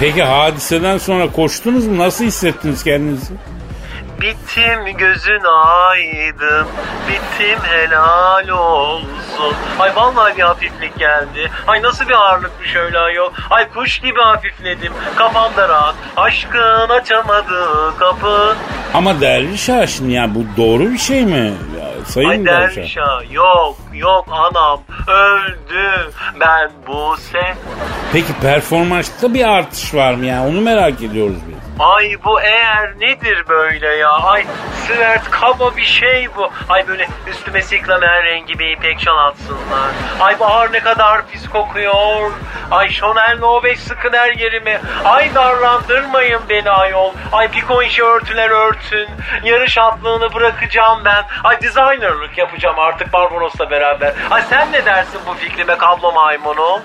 Peki 0.00 0.22
hadiseden 0.22 0.98
sonra 0.98 1.32
koştunuz 1.32 1.86
mu? 1.86 1.98
Nasıl 1.98 2.24
hissettiniz 2.24 2.84
kendinizi? 2.84 3.34
Bittim 4.22 4.96
gözün 4.98 5.42
aydın. 5.64 6.66
Bittim 7.08 7.58
helal 7.64 8.48
olsun. 8.48 9.56
Ay 9.78 9.96
vallahi 9.96 10.36
bir 10.36 10.42
hafiflik 10.42 10.98
geldi. 10.98 11.50
Ay 11.66 11.82
nasıl 11.82 12.08
bir 12.08 12.14
ağırlıkmış 12.14 12.76
öyle 12.76 12.98
ayol. 12.98 13.32
Ay 13.50 13.68
kuş 13.68 13.98
gibi 13.98 14.20
hafifledim. 14.20 14.92
Kafam 15.16 15.56
da 15.56 15.68
rahat. 15.68 15.94
Aşkın 16.16 16.88
açamadı 16.88 17.66
kapı. 17.98 18.56
Ama 18.94 19.20
Derviş 19.20 19.70
Ağa 19.70 19.86
şimdi 19.86 20.12
yani 20.12 20.34
bu 20.34 20.62
doğru 20.62 20.90
bir 20.90 20.98
şey 20.98 21.26
mi? 21.26 21.52
Ya, 21.80 22.04
sayın 22.04 22.28
Ay 22.28 22.44
Derviş 22.44 22.76
derviş 22.76 22.98
ağa, 22.98 23.22
yok 23.30 23.76
yok 23.94 24.26
anam 24.30 24.80
öldü. 25.08 26.10
Ben 26.40 26.70
Buse. 26.86 27.54
Peki 28.12 28.32
performansta 28.42 29.34
bir 29.34 29.48
artış 29.48 29.94
var 29.94 30.14
mı 30.14 30.26
yani? 30.26 30.48
Onu 30.50 30.60
merak 30.60 31.02
ediyoruz 31.02 31.36
biz. 31.48 31.61
Ay 31.78 32.16
bu 32.24 32.40
eğer 32.40 33.00
nedir 33.00 33.44
böyle 33.48 33.88
ya? 33.88 34.10
Ay 34.10 34.46
sert 34.86 35.30
kaba 35.30 35.76
bir 35.76 35.84
şey 35.84 36.28
bu. 36.36 36.50
Ay 36.68 36.88
böyle 36.88 37.08
üstüme 37.26 37.62
siklamen 37.62 38.24
rengi 38.24 38.58
bir 38.58 38.70
ipek 38.70 39.00
şal 39.00 39.18
atsınlar. 39.18 39.90
Ay 40.20 40.40
bahar 40.40 40.72
ne 40.72 40.80
kadar 40.80 41.26
pis 41.26 41.48
kokuyor. 41.48 42.30
Ay 42.70 42.88
Chanel 42.88 43.38
No 43.38 43.62
5 43.62 43.80
sıkın 43.80 44.12
her 44.12 44.32
yerimi. 44.32 44.80
Ay 45.04 45.34
darlandırmayın 45.34 46.40
beni 46.48 46.70
ayol. 46.70 47.12
Ay 47.32 47.50
pikon 47.50 47.82
işi 47.82 48.04
örtüler 48.04 48.50
örtün. 48.50 49.08
Yarış 49.44 49.78
atlığını 49.78 50.34
bırakacağım 50.34 51.04
ben. 51.04 51.24
Ay 51.44 51.60
designerlık 51.60 52.38
yapacağım 52.38 52.78
artık 52.78 53.12
Barbaros'la 53.12 53.70
beraber. 53.70 54.14
Ay 54.30 54.42
sen 54.42 54.72
ne 54.72 54.84
dersin 54.84 55.20
bu 55.26 55.34
fikrime 55.34 55.78
kablo 55.78 56.12
maymunu? 56.12 56.82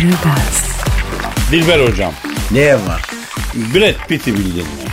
Aragaz, 0.00 0.64
Dilber 1.52 1.88
hocam. 1.88 2.12
Ne 2.50 2.74
var? 2.74 3.02
Brad 3.54 4.06
Pitt'i 4.08 4.34
bildin 4.34 4.56
mi? 4.56 4.90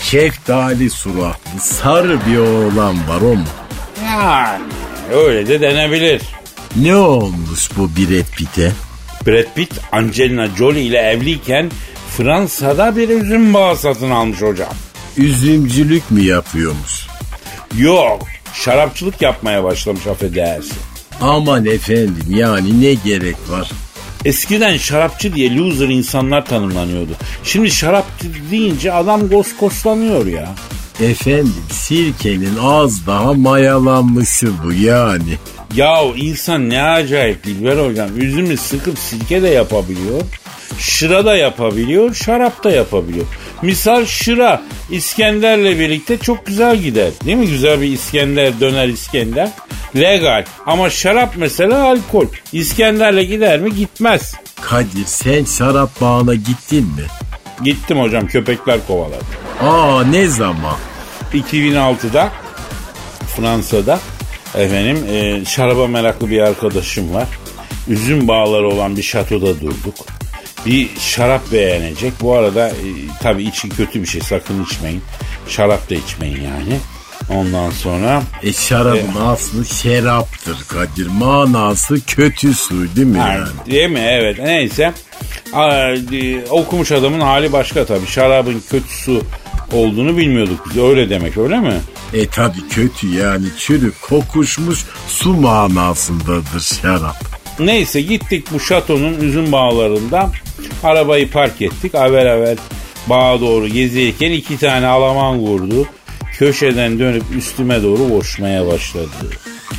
Şeftali 0.00 0.90
suratlı 0.90 1.60
sarı 1.60 2.18
bir 2.26 2.38
oğlan 2.38 3.08
var 3.08 3.20
o 3.20 3.34
mu? 3.36 3.44
Yani 4.04 4.62
öyle 5.12 5.48
de 5.48 5.60
denebilir. 5.60 6.22
Ne 6.76 6.96
olmuş 6.96 7.68
bu 7.76 7.88
Brad 7.88 8.36
Pitt'e? 8.36 8.72
Brad 9.26 9.54
Pitt 9.54 9.72
Angelina 9.92 10.46
Jolie 10.46 10.82
ile 10.82 10.98
evliyken 10.98 11.70
Fransa'da 12.16 12.96
bir 12.96 13.08
üzüm 13.08 13.54
bağı 13.54 13.76
satın 13.76 14.10
almış 14.10 14.42
hocam. 14.42 14.74
Üzümcülük 15.16 16.10
mü 16.10 16.20
yapıyormuş? 16.20 17.06
Yok 17.78 18.22
şarapçılık 18.54 19.22
yapmaya 19.22 19.64
başlamış 19.64 20.06
affedersin. 20.06 20.78
Aman 21.20 21.66
efendim 21.66 22.24
yani 22.28 22.82
ne 22.82 22.94
gerek 22.94 23.36
var? 23.48 23.70
Eskiden 24.24 24.76
şarapçı 24.76 25.34
diye 25.34 25.56
loser 25.56 25.88
insanlar 25.88 26.46
tanımlanıyordu. 26.46 27.12
Şimdi 27.44 27.70
şarapçı 27.70 28.26
deyince 28.50 28.92
adam 28.92 29.28
goskoslanıyor 29.28 30.26
ya. 30.26 30.54
Efendim 31.00 31.54
sirkenin 31.70 32.56
az 32.62 33.06
daha 33.06 33.32
mayalanmışı 33.32 34.48
bu 34.64 34.72
yani. 34.72 35.38
Yahu 35.76 36.16
insan 36.16 36.70
ne 36.70 36.82
acayip 36.82 37.44
Dilber 37.44 37.88
hocam. 37.88 38.20
Üzümü 38.20 38.56
sıkıp 38.56 38.98
sirke 38.98 39.42
de 39.42 39.48
yapabiliyor. 39.48 40.20
Şıra 40.78 41.24
da 41.24 41.36
yapabiliyor, 41.36 42.14
şarap 42.14 42.64
da 42.64 42.70
yapabiliyor. 42.70 43.26
Misal 43.62 44.06
şıra 44.06 44.62
İskender'le 44.90 45.78
birlikte 45.78 46.18
çok 46.18 46.46
güzel 46.46 46.76
gider. 46.76 47.10
Değil 47.24 47.36
mi? 47.36 47.48
Güzel 47.48 47.80
bir 47.80 47.88
İskender, 47.92 48.60
döner 48.60 48.88
İskender. 48.88 49.50
Legal. 49.96 50.44
Ama 50.66 50.90
şarap 50.90 51.34
mesela 51.36 51.84
alkol. 51.84 52.26
İskender'le 52.52 53.22
gider 53.22 53.60
mi? 53.60 53.74
Gitmez. 53.74 54.34
Kadir 54.60 55.04
sen 55.06 55.44
şarap 55.44 56.00
bağına 56.00 56.34
gittin 56.34 56.84
mi? 56.84 57.02
Gittim 57.64 58.00
hocam 58.00 58.26
köpekler 58.26 58.86
kovaladı. 58.86 59.24
Aa 59.62 60.04
ne 60.04 60.28
zaman? 60.28 60.76
2006'da 61.34 62.32
Fransa'da 63.36 64.00
efendim 64.54 64.98
e, 65.10 65.44
şaraba 65.44 65.86
meraklı 65.86 66.30
bir 66.30 66.40
arkadaşım 66.40 67.14
var. 67.14 67.28
Üzüm 67.88 68.28
bağları 68.28 68.68
olan 68.68 68.96
bir 68.96 69.02
şatoda 69.02 69.60
durduk. 69.60 69.94
Bir 70.66 70.88
şarap 70.98 71.52
beğenecek. 71.52 72.12
Bu 72.20 72.34
arada 72.34 72.68
e, 72.68 72.74
tabii 73.22 73.42
içi 73.44 73.68
kötü 73.68 74.02
bir 74.02 74.06
şey 74.06 74.20
sakın 74.20 74.64
içmeyin. 74.64 75.02
Şarap 75.48 75.90
da 75.90 75.94
içmeyin 75.94 76.36
yani. 76.42 76.78
Ondan 77.30 77.70
sonra 77.70 78.22
E 78.42 78.52
şarabın 78.52 79.20
aslı 79.26 79.64
şeraptır 79.64 80.56
Kadir. 80.68 81.06
Manası 81.06 82.06
kötü 82.06 82.54
su 82.54 82.96
değil 82.96 83.06
mi 83.06 83.18
Ha, 83.18 83.28
yani? 83.32 83.48
Değil 83.70 83.90
mi? 83.90 83.98
Evet. 84.08 84.38
Neyse. 84.38 84.92
Aa, 85.52 85.90
e, 86.12 86.44
okumuş 86.50 86.92
adamın 86.92 87.20
hali 87.20 87.52
başka 87.52 87.84
tabii. 87.86 88.06
Şarabın 88.06 88.62
kötü 88.70 88.88
su 88.94 89.22
olduğunu 89.72 90.16
bilmiyorduk 90.16 90.66
biz. 90.70 90.82
Öyle 90.82 91.10
demek 91.10 91.38
öyle 91.38 91.60
mi? 91.60 91.74
E 92.14 92.26
tabi 92.26 92.68
kötü 92.70 93.06
yani 93.14 93.46
çürük 93.58 94.02
kokuşmuş 94.02 94.84
su 95.08 95.32
manasındadır 95.34 96.60
şarap. 96.82 97.24
Neyse 97.58 98.00
gittik 98.00 98.46
bu 98.52 98.60
şatonun 98.60 99.20
üzüm 99.20 99.52
bağlarında. 99.52 100.30
Arabayı 100.82 101.30
park 101.30 101.62
ettik. 101.62 101.94
Aver 101.94 102.26
aver 102.26 102.56
bağa 103.06 103.40
doğru 103.40 103.68
gezerken 103.68 104.30
iki 104.30 104.58
tane 104.58 104.86
alaman 104.86 105.38
vurdu. 105.38 105.86
Köşeden 106.38 106.98
dönüp 106.98 107.24
üstüme 107.36 107.82
doğru 107.82 108.08
koşmaya 108.08 108.66
başladı. 108.66 109.08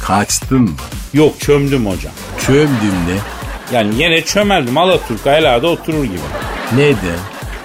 Kaçtın 0.02 0.62
mı? 0.62 0.70
Yok 1.14 1.40
çömdüm 1.40 1.86
hocam. 1.86 2.14
Çömdün 2.46 2.94
ne? 3.08 3.18
Yani 3.74 4.04
yine 4.04 4.22
çömeldim 4.22 4.78
Alaturka 4.78 5.34
helada 5.34 5.68
oturur 5.68 6.04
gibi. 6.04 6.18
Neden? 6.76 7.20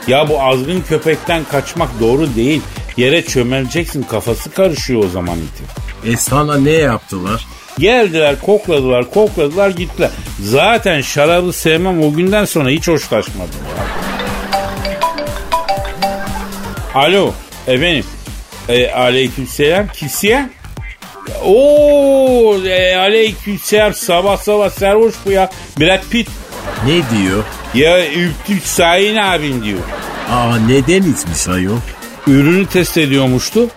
Ya 0.07 0.29
bu 0.29 0.43
azgın 0.43 0.81
köpekten 0.89 1.45
kaçmak 1.45 2.00
doğru 2.00 2.35
değil. 2.37 2.62
Yere 2.97 3.25
çömeleceksin 3.25 4.03
kafası 4.03 4.50
karışıyor 4.50 5.05
o 5.05 5.09
zaman 5.09 5.37
itin. 5.39 5.67
E 6.12 6.17
sana 6.17 6.59
ne 6.59 6.71
yaptılar? 6.71 7.47
Geldiler 7.81 8.41
kokladılar 8.41 9.11
kokladılar 9.11 9.71
gittiler. 9.71 10.11
Zaten 10.41 11.01
şarabı 11.01 11.53
sevmem 11.53 12.03
o 12.03 12.13
günden 12.13 12.45
sonra 12.45 12.69
hiç 12.69 12.89
hoşlaşmadım. 12.89 13.55
Alo 16.95 17.33
efendim. 17.67 18.05
E, 18.69 18.91
aleykümselam 18.91 19.89
kisiye. 19.89 20.51
Oo 21.45 22.57
e, 22.67 22.97
aleykümselam 22.97 23.95
sabah 23.95 24.37
sabah 24.37 24.71
serhoş 24.71 25.15
bu 25.27 25.31
ya. 25.31 25.51
Brad 25.81 26.03
Pitt. 26.11 26.29
Ne 26.87 26.93
diyor? 26.93 27.45
Ya 27.75 28.11
üptük 28.13 28.67
Sayın 28.67 29.17
abim 29.17 29.65
diyor. 29.65 29.79
Aa 30.31 30.57
neden 30.57 31.03
içmiş 31.03 31.49
ayol? 31.49 31.79
Ürünü 32.27 32.67
test 32.67 32.99
ediyormuştu. 32.99 33.69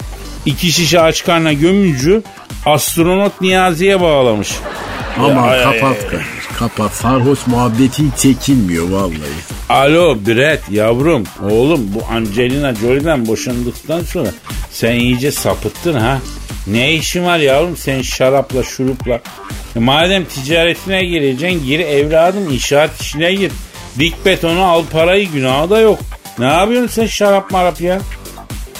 İki 0.45 0.72
şişe 0.72 1.01
aç 1.01 1.24
karnına 1.25 1.53
gömücü 1.53 2.24
astronot 2.65 3.41
Niyazi'ye 3.41 4.01
bağlamış. 4.01 4.51
Aman 5.20 5.48
ay, 5.48 5.63
kapat 5.63 5.84
ay. 5.84 6.10
Kadir. 6.10 6.25
Kapat. 6.60 6.93
Sarhoş 6.93 7.48
muhabbeti 7.48 8.03
hiç 8.03 8.17
çekilmiyor 8.17 8.89
vallahi. 8.89 9.43
Alo 9.70 10.17
Brett 10.27 10.70
yavrum 10.72 11.24
oğlum 11.50 11.82
bu 11.93 12.03
Angelina 12.12 12.75
Jolie'den 12.75 13.27
boşandıktan 13.27 14.03
sonra 14.03 14.29
sen 14.72 14.96
iyice 14.96 15.32
sapıttın 15.32 15.93
ha. 15.93 16.20
Ne 16.67 16.93
işin 16.93 17.25
var 17.25 17.38
yavrum 17.38 17.77
sen 17.77 18.01
şarapla 18.01 18.63
şurupla. 18.63 19.20
E, 19.75 19.79
madem 19.79 20.25
ticaretine 20.25 21.05
gireceksin 21.05 21.65
gir 21.65 21.79
evladım 21.79 22.53
inşaat 22.53 23.01
işine 23.01 23.34
gir. 23.34 23.51
Dik 24.00 24.25
betonu 24.25 24.63
al 24.63 24.84
parayı 24.91 25.32
günahı 25.32 25.70
da 25.70 25.79
yok. 25.79 26.00
Ne 26.39 26.46
yapıyorsun 26.46 26.88
sen 26.88 27.05
şarap 27.05 27.51
marap 27.51 27.82
ya? 27.82 28.00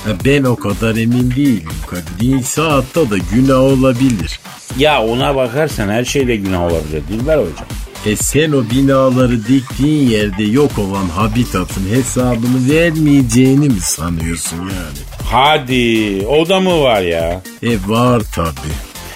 Ha, 0.05 0.12
ben 0.25 0.43
o 0.43 0.55
kadar 0.55 0.95
emin 0.95 1.31
değilim 1.31 1.69
Kadir. 1.88 2.27
İnsan 2.27 2.69
hatta 2.69 3.10
da 3.10 3.17
günah 3.17 3.60
olabilir. 3.60 4.39
Ya 4.77 5.03
ona 5.03 5.36
bakarsan 5.36 5.89
her 5.89 6.05
şeyde 6.05 6.36
günah 6.36 6.62
olabilir 6.62 7.03
Dilber 7.10 7.38
hocam. 7.38 7.67
E 8.05 8.15
sen 8.15 8.51
o 8.51 8.63
binaları 8.72 9.48
diktiğin 9.48 10.10
yerde 10.10 10.43
yok 10.43 10.79
olan 10.79 11.10
habitatın 11.10 11.89
hesabını 11.95 12.69
vermeyeceğini 12.72 13.69
mi 13.69 13.79
sanıyorsun 13.81 14.57
yani? 14.57 15.00
Hadi 15.31 16.25
o 16.27 16.50
da 16.50 16.60
mı 16.60 16.81
var 16.81 17.01
ya? 17.01 17.41
E 17.63 17.77
var 17.88 18.22
tabi. 18.36 18.69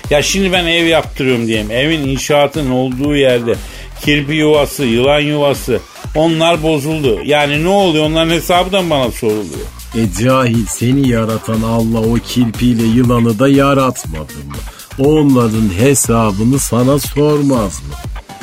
Ya 0.10 0.22
şimdi 0.22 0.52
ben 0.52 0.66
ev 0.66 0.86
yaptırıyorum 0.86 1.48
diyeyim. 1.48 1.72
Evin 1.72 2.00
inşaatın 2.08 2.72
olduğu 2.72 3.16
yerde 3.16 3.56
kirpi 4.02 4.34
yuvası, 4.34 4.84
yılan 4.86 5.20
yuvası 5.20 5.80
onlar 6.16 6.64
bozuldu. 6.64 7.20
Yani 7.26 7.64
ne 7.64 7.68
oluyor 7.68 8.06
onların 8.06 8.32
hesabı 8.32 8.72
da 8.72 8.90
bana 8.90 9.12
soruluyor? 9.12 9.68
E 9.96 10.24
cahil 10.24 10.66
seni 10.66 11.08
yaratan 11.10 11.62
Allah 11.62 12.00
o 12.00 12.14
kirpiyle 12.14 12.84
yılanı 12.84 13.40
da 13.40 13.48
yaratmadı 13.50 14.34
mı? 14.34 14.56
Onların 15.00 15.70
hesabını 15.80 16.60
sana 16.60 17.00
sormaz 17.00 17.82
mı? 17.82 17.94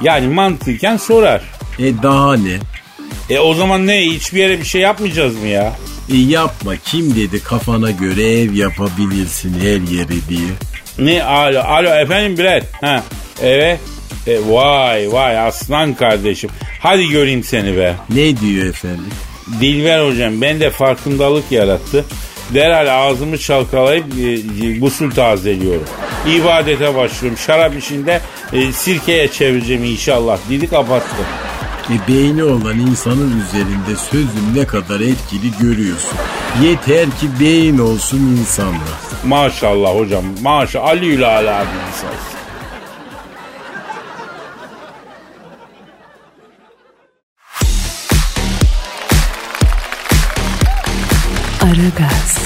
Yani 0.03 0.29
mantıken 0.29 0.97
sorar. 0.97 1.43
E 1.79 2.03
daha 2.03 2.37
ne? 2.37 2.59
E 3.31 3.39
o 3.39 3.55
zaman 3.55 3.87
ne 3.87 4.01
hiçbir 4.07 4.39
yere 4.39 4.59
bir 4.59 4.65
şey 4.65 4.81
yapmayacağız 4.81 5.37
mı 5.37 5.47
ya? 5.47 5.77
E 6.13 6.17
yapma 6.17 6.77
kim 6.77 7.17
dedi 7.17 7.43
kafana 7.43 7.91
göre 7.91 8.41
ev 8.41 8.53
yapabilirsin 8.53 9.55
her 9.61 9.97
yere 9.97 10.29
diye. 10.29 10.49
Ne 10.99 11.23
alo 11.25 11.61
alo 11.61 11.89
efendim 11.89 12.39
Brett. 12.39 12.65
Ha 12.81 13.03
evet. 13.43 13.81
E, 14.27 14.39
vay 14.49 15.13
vay 15.13 15.39
aslan 15.39 15.95
kardeşim. 15.95 16.51
Hadi 16.81 17.09
göreyim 17.09 17.45
seni 17.45 17.77
be. 17.77 17.95
Ne 18.11 18.41
diyor 18.41 18.67
efendim? 18.67 19.11
Dilber 19.61 20.07
hocam 20.07 20.41
ben 20.41 20.61
de 20.61 20.71
farkındalık 20.71 21.53
yarattı. 21.53 22.05
Derhal 22.55 23.09
ağzımı 23.09 23.39
çalkalayıp 23.39 24.05
e, 24.63 24.73
gusül 24.79 25.11
tazeliyorum. 25.11 25.87
İbadete 26.29 26.95
başlıyorum. 26.95 27.39
Şarap 27.39 27.77
işinde 27.77 28.21
e, 28.53 28.73
sirkeye 28.73 29.29
çevireceğim 29.29 29.85
inşallah. 29.85 30.39
Dili 30.51 30.67
kapattı. 30.67 31.17
E 31.91 32.13
beyni 32.13 32.45
olan 32.45 32.79
insanın 32.79 33.41
üzerinde 33.41 33.97
sözün 34.11 34.55
ne 34.55 34.67
kadar 34.67 35.01
etkili 35.01 35.51
görüyorsun. 35.61 36.19
Yeter 36.63 37.05
ki 37.05 37.27
beyin 37.41 37.79
olsun 37.79 38.37
insanda. 38.41 38.95
Maşallah 39.27 39.95
hocam. 39.95 40.25
Maşallah. 40.43 40.89
Ali 40.89 41.07
Ülala 41.07 41.57
abi 41.57 41.69
insansın. 41.89 42.44
Aragaz, 51.75 52.39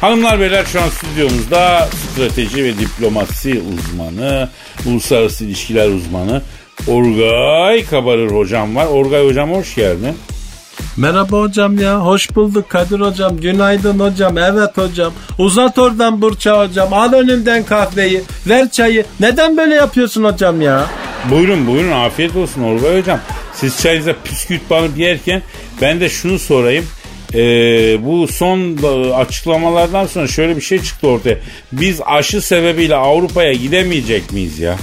Hanımlar 0.00 0.40
beyler 0.40 0.64
şu 0.64 0.82
an 0.82 0.88
stüdyomuzda 0.88 1.88
strateji 1.92 2.64
ve 2.64 2.78
diplomasi 2.78 3.62
uzmanı, 3.74 4.48
uluslararası 4.86 5.44
ilişkiler 5.44 5.88
uzmanı 5.88 6.42
Orgay 6.86 7.84
Kabarır 7.84 8.30
hocam 8.30 8.76
var. 8.76 8.86
Orgay 8.86 9.26
hocam 9.26 9.52
hoş 9.52 9.74
geldin. 9.74 10.16
Merhaba 10.96 11.40
hocam 11.40 11.78
ya. 11.78 12.00
Hoş 12.00 12.34
bulduk 12.36 12.68
Kadir 12.68 13.00
hocam. 13.00 13.36
Günaydın 13.36 13.98
hocam. 13.98 14.38
Evet 14.38 14.78
hocam. 14.78 15.12
Uzat 15.38 15.78
oradan 15.78 16.22
Burça 16.22 16.58
hocam. 16.58 16.92
Al 16.92 17.12
önümden 17.12 17.64
kahveyi. 17.64 18.22
Ver 18.48 18.70
çayı. 18.70 19.04
Neden 19.20 19.56
böyle 19.56 19.74
yapıyorsun 19.74 20.24
hocam 20.24 20.60
ya? 20.60 20.86
Buyurun 21.30 21.66
buyurun 21.66 21.92
afiyet 21.92 22.36
olsun 22.36 22.62
Orgay 22.62 23.00
hocam. 23.00 23.20
Siz 23.54 23.80
çayınıza 23.82 24.12
püskürt 24.24 24.70
banıp 24.70 24.98
yerken 24.98 25.42
ben 25.80 26.00
de 26.00 26.08
şunu 26.08 26.38
sorayım. 26.38 26.84
Ee, 27.34 28.04
bu 28.06 28.28
son 28.28 28.78
e, 28.82 29.14
açıklamalardan 29.14 30.06
sonra 30.06 30.26
şöyle 30.28 30.56
bir 30.56 30.60
şey 30.60 30.82
çıktı 30.82 31.08
ortaya. 31.08 31.38
Biz 31.72 32.00
aşı 32.06 32.42
sebebiyle 32.42 32.96
Avrupa'ya 32.96 33.52
gidemeyecek 33.52 34.32
miyiz 34.32 34.58
ya? 34.58 34.76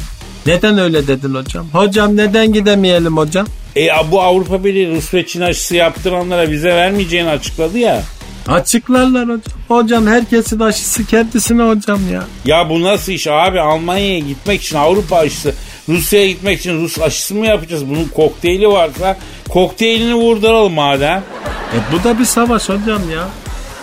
Neden 0.45 0.77
öyle 0.77 1.07
dedin 1.07 1.35
hocam? 1.35 1.67
Hocam 1.73 2.17
neden 2.17 2.53
gidemeyelim 2.53 3.17
hocam? 3.17 3.47
E 3.77 3.87
bu 4.11 4.21
Avrupa 4.21 4.63
Birliği 4.63 4.95
Rus 4.95 5.13
ve 5.13 5.25
Çin 5.25 5.41
aşısı 5.41 5.75
yaptıranlara 5.75 6.49
vize 6.49 6.69
vermeyeceğini 6.69 7.29
açıkladı 7.29 7.77
ya. 7.77 8.03
Açıklarlar 8.47 9.23
hocam. 9.23 9.41
Hocam 9.67 10.07
herkesin 10.07 10.59
aşısı 10.59 11.05
kendisine 11.05 11.63
hocam 11.63 11.99
ya. 12.13 12.23
Ya 12.45 12.69
bu 12.69 12.81
nasıl 12.81 13.11
iş 13.11 13.27
abi 13.27 13.59
Almanya'ya 13.59 14.19
gitmek 14.19 14.61
için 14.61 14.75
Avrupa 14.75 15.15
aşısı 15.15 15.53
Rusya'ya 15.89 16.27
gitmek 16.27 16.59
için 16.59 16.81
Rus 16.81 16.99
aşısı 16.99 17.35
mı 17.35 17.45
yapacağız? 17.45 17.89
Bunun 17.89 18.05
kokteyli 18.15 18.67
varsa 18.67 19.17
kokteylini 19.49 20.15
vurduralım 20.15 20.73
madem. 20.73 21.23
E 21.73 21.77
bu 21.93 22.03
da 22.03 22.19
bir 22.19 22.25
savaş 22.25 22.69
hocam 22.69 23.01
ya. 23.11 23.27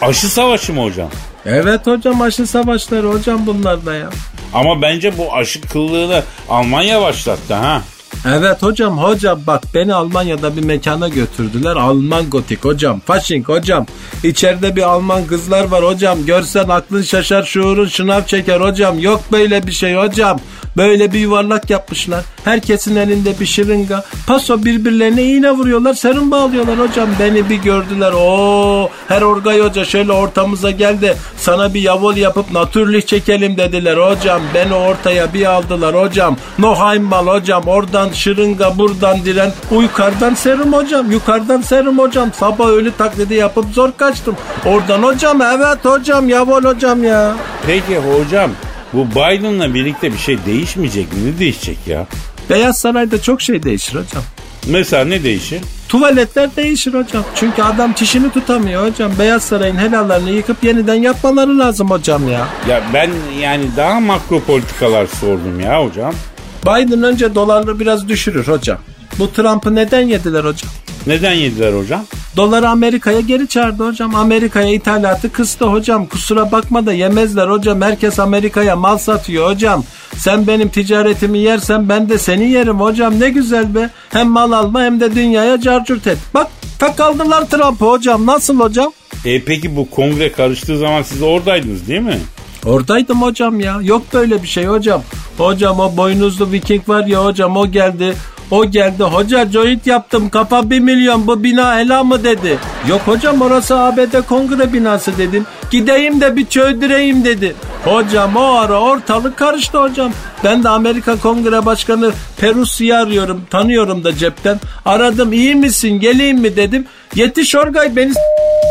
Aşı 0.03 0.29
savaşı 0.29 0.73
mı 0.73 0.83
hocam? 0.83 1.09
Evet 1.47 1.87
hocam 1.87 2.23
aşı 2.23 2.47
savaşları 2.47 3.07
hocam 3.09 3.47
bunlar 3.47 3.87
da 3.87 3.95
ya. 3.95 4.11
Ama 4.55 4.83
bence 4.83 5.19
bu 5.19 5.35
aşı 5.35 5.61
kıllığını 5.61 6.23
Almanya 6.49 7.03
başlattı 7.03 7.55
ha. 7.55 7.83
Evet 8.29 8.63
hocam 8.63 8.99
hocam 8.99 9.41
bak 9.47 9.63
beni 9.75 9.95
Almanya'da 9.95 10.57
bir 10.57 10.65
mekana 10.65 11.09
götürdüler. 11.09 11.77
Alman 11.77 12.31
gotik 12.31 12.65
hocam. 12.65 13.01
Fasching 13.01 13.49
hocam. 13.49 13.87
İçeride 14.25 14.77
bir 14.77 14.83
Alman 14.83 15.27
kızlar 15.27 15.65
var 15.65 15.85
hocam. 15.85 16.27
Görsen 16.27 16.69
aklın 16.69 17.03
şaşar 17.03 17.43
şuurun 17.43 17.87
şınav 17.87 18.25
çeker 18.25 18.61
hocam. 18.61 18.99
Yok 18.99 19.21
böyle 19.33 19.67
bir 19.67 19.73
şey 19.73 19.95
hocam. 19.95 20.41
Böyle 20.77 21.13
bir 21.13 21.19
yuvarlak 21.21 21.71
yapmışlar. 21.71 22.25
Herkesin 22.45 22.97
elinde 22.97 23.41
bir 23.41 23.47
şırınga. 23.47 24.05
Paso 24.27 24.65
birbirlerine 24.65 25.23
iğne 25.23 25.51
vuruyorlar. 25.51 25.95
Serum 25.95 26.31
bağlıyorlar 26.31 26.79
hocam. 26.79 27.09
Beni 27.21 27.51
bir 27.51 27.57
gördüler. 27.57 28.13
Oo, 28.13 28.91
her 29.09 29.23
orgay 29.23 29.61
hoca 29.61 29.85
şöyle 29.85 30.13
ortamıza 30.13 30.71
geldi. 30.71 31.17
Sana 31.37 31.75
bir 31.75 31.81
yavol 31.81 32.17
yapıp 32.17 32.53
natürlük 32.53 33.09
çekelim 33.09 33.57
dediler 33.57 33.97
hocam. 33.97 34.43
Beni 34.55 34.75
ortaya 34.75 35.35
bir 35.35 35.47
aldılar 35.47 36.03
hocam. 36.03 36.37
No 36.59 36.75
Heimbal 36.75 37.27
hocam. 37.27 37.63
Oradan 37.67 38.13
şırınga 38.13 38.79
buradan 38.79 39.25
diren. 39.25 39.53
Yukarıdan 39.71 40.35
serum 40.35 40.73
hocam. 40.73 41.13
Yukarıdan 41.13 41.61
serum 41.61 41.99
hocam. 41.99 42.33
Sabah 42.33 42.69
ölü 42.69 42.93
taklidi 42.93 43.35
yapıp 43.35 43.65
zor 43.73 43.93
kaçtım. 43.93 44.37
Oradan 44.67 45.03
hocam 45.03 45.43
evet 45.43 45.85
hocam 45.85 46.29
yavol 46.29 46.65
hocam 46.65 47.05
ya. 47.05 47.37
Peki 47.67 47.99
hocam 47.99 48.51
bu 48.93 49.11
Biden'la 49.11 49.75
birlikte 49.75 50.13
bir 50.13 50.19
şey 50.19 50.39
değişmeyecek 50.47 51.13
mi? 51.13 51.19
Ne 51.25 51.39
değişecek 51.39 51.79
ya? 51.87 52.07
Beyaz 52.51 52.79
Saray'da 52.79 53.23
çok 53.23 53.43
şey 53.43 53.63
değişir 53.63 53.95
hocam. 53.95 54.23
Mesela 54.67 55.05
ne 55.05 55.23
değişir? 55.25 55.61
Tuvaletler 55.89 56.57
değişir 56.57 56.95
hocam. 56.95 57.25
Çünkü 57.35 57.63
adam 57.63 57.93
çişini 57.93 58.31
tutamıyor 58.31 58.91
hocam. 58.91 59.13
Beyaz 59.19 59.43
Saray'ın 59.43 59.77
helallerini 59.77 60.31
yıkıp 60.31 60.65
yeniden 60.65 60.95
yapmaları 60.95 61.59
lazım 61.59 61.91
hocam 61.91 62.29
ya. 62.29 62.49
Ya 62.69 62.83
ben 62.95 63.11
yani 63.41 63.65
daha 63.77 64.01
makro 64.01 64.41
politikalar 64.41 65.07
sordum 65.07 65.61
ya 65.61 65.85
hocam. 65.85 66.15
Biden 66.63 67.03
önce 67.03 67.35
dolarları 67.35 67.81
biraz 67.81 68.09
düşürür 68.09 68.49
hocam. 68.49 68.79
Bu 69.19 69.33
Trump'ı 69.33 69.75
neden 69.75 70.01
yediler 70.01 70.45
hocam? 70.45 70.71
Neden 71.07 71.33
yediler 71.33 71.73
hocam? 71.73 72.05
Doları 72.37 72.69
Amerika'ya 72.69 73.21
geri 73.21 73.49
çağırdı 73.49 73.87
hocam. 73.89 74.15
Amerika'ya 74.15 74.73
ithalatı 74.73 75.33
kıstı 75.33 75.65
hocam. 75.65 76.07
Kusura 76.07 76.53
bakma 76.53 76.87
da 76.87 76.93
yemezler 76.93 77.49
hocam. 77.49 77.83
Herkes 77.83 78.19
Amerika'ya 78.19 78.77
mal 78.77 78.99
satıyor 78.99 79.51
hocam. 79.51 79.85
Sen 80.17 80.47
benim 80.47 80.69
ticaretimi 80.69 81.39
yersen 81.39 81.89
ben 81.89 82.09
de 82.09 82.19
seni 82.19 82.51
yerim 82.51 82.81
hocam. 82.81 83.21
Ne 83.21 83.31
güzel 83.31 83.75
be. 83.75 83.91
Hem 84.11 84.29
mal 84.29 84.53
alma 84.53 84.83
hem 84.83 85.01
de 85.01 85.15
dünyaya 85.15 85.61
carcurt 85.61 86.07
et. 86.07 86.19
Bak 86.35 86.47
tak 86.79 87.01
aldılar 87.01 87.51
Trump'ı 87.51 87.85
hocam. 87.85 88.27
Nasıl 88.27 88.61
hocam? 88.61 88.93
E 89.25 89.45
peki 89.45 89.77
bu 89.77 89.91
kongre 89.91 90.33
karıştığı 90.33 90.79
zaman 90.79 91.03
siz 91.03 91.23
oradaydınız 91.23 91.89
değil 91.89 92.01
mi? 92.01 92.19
Oradaydım 92.65 93.23
hocam 93.23 93.61
ya. 93.61 93.79
Yok 93.83 94.03
böyle 94.13 94.43
bir 94.43 94.49
şey 94.49 94.67
hocam. 94.67 95.03
Hocam 95.39 95.81
o 95.81 95.97
boynuzlu 95.97 96.53
viking 96.53 96.89
var 96.89 97.07
ya 97.07 97.25
hocam 97.25 97.57
o 97.57 97.67
geldi. 97.67 98.15
O 98.51 98.65
geldi 98.65 99.03
hoca 99.03 99.51
joint 99.51 99.87
yaptım 99.87 100.31
kafa 100.31 100.71
bir 100.71 100.81
milyon 100.81 101.27
bu 101.27 101.43
bina 101.43 101.79
helal 101.79 102.05
mı 102.05 102.25
dedi. 102.25 102.59
Yok 102.89 103.01
hocam 103.05 103.41
orası 103.41 103.79
ABD 103.79 104.23
kongre 104.29 104.73
binası 104.73 105.19
dedim. 105.19 105.47
Gideyim 105.71 106.21
de 106.21 106.37
bir 106.37 106.47
çöldüreyim 106.47 107.25
dedi. 107.25 107.55
Hocam 107.85 108.37
o 108.37 108.45
ara 108.45 108.81
ortalık 108.81 109.37
karıştı 109.37 109.79
hocam. 109.79 110.13
Ben 110.45 110.65
de 110.65 110.69
Amerika 110.69 111.17
Kongre 111.17 111.67
Başkanı 111.67 112.13
Perusi'yi 112.41 112.95
arıyorum. 112.95 113.43
Tanıyorum 113.51 114.05
da 114.05 114.17
cepten. 114.17 114.61
Aradım 114.85 115.33
iyi 115.33 115.55
misin 115.55 116.01
geleyim 116.01 116.39
mi 116.39 116.57
dedim. 116.57 116.87
Yetiş 117.15 117.55
Orgay 117.55 117.97
beni 117.97 118.13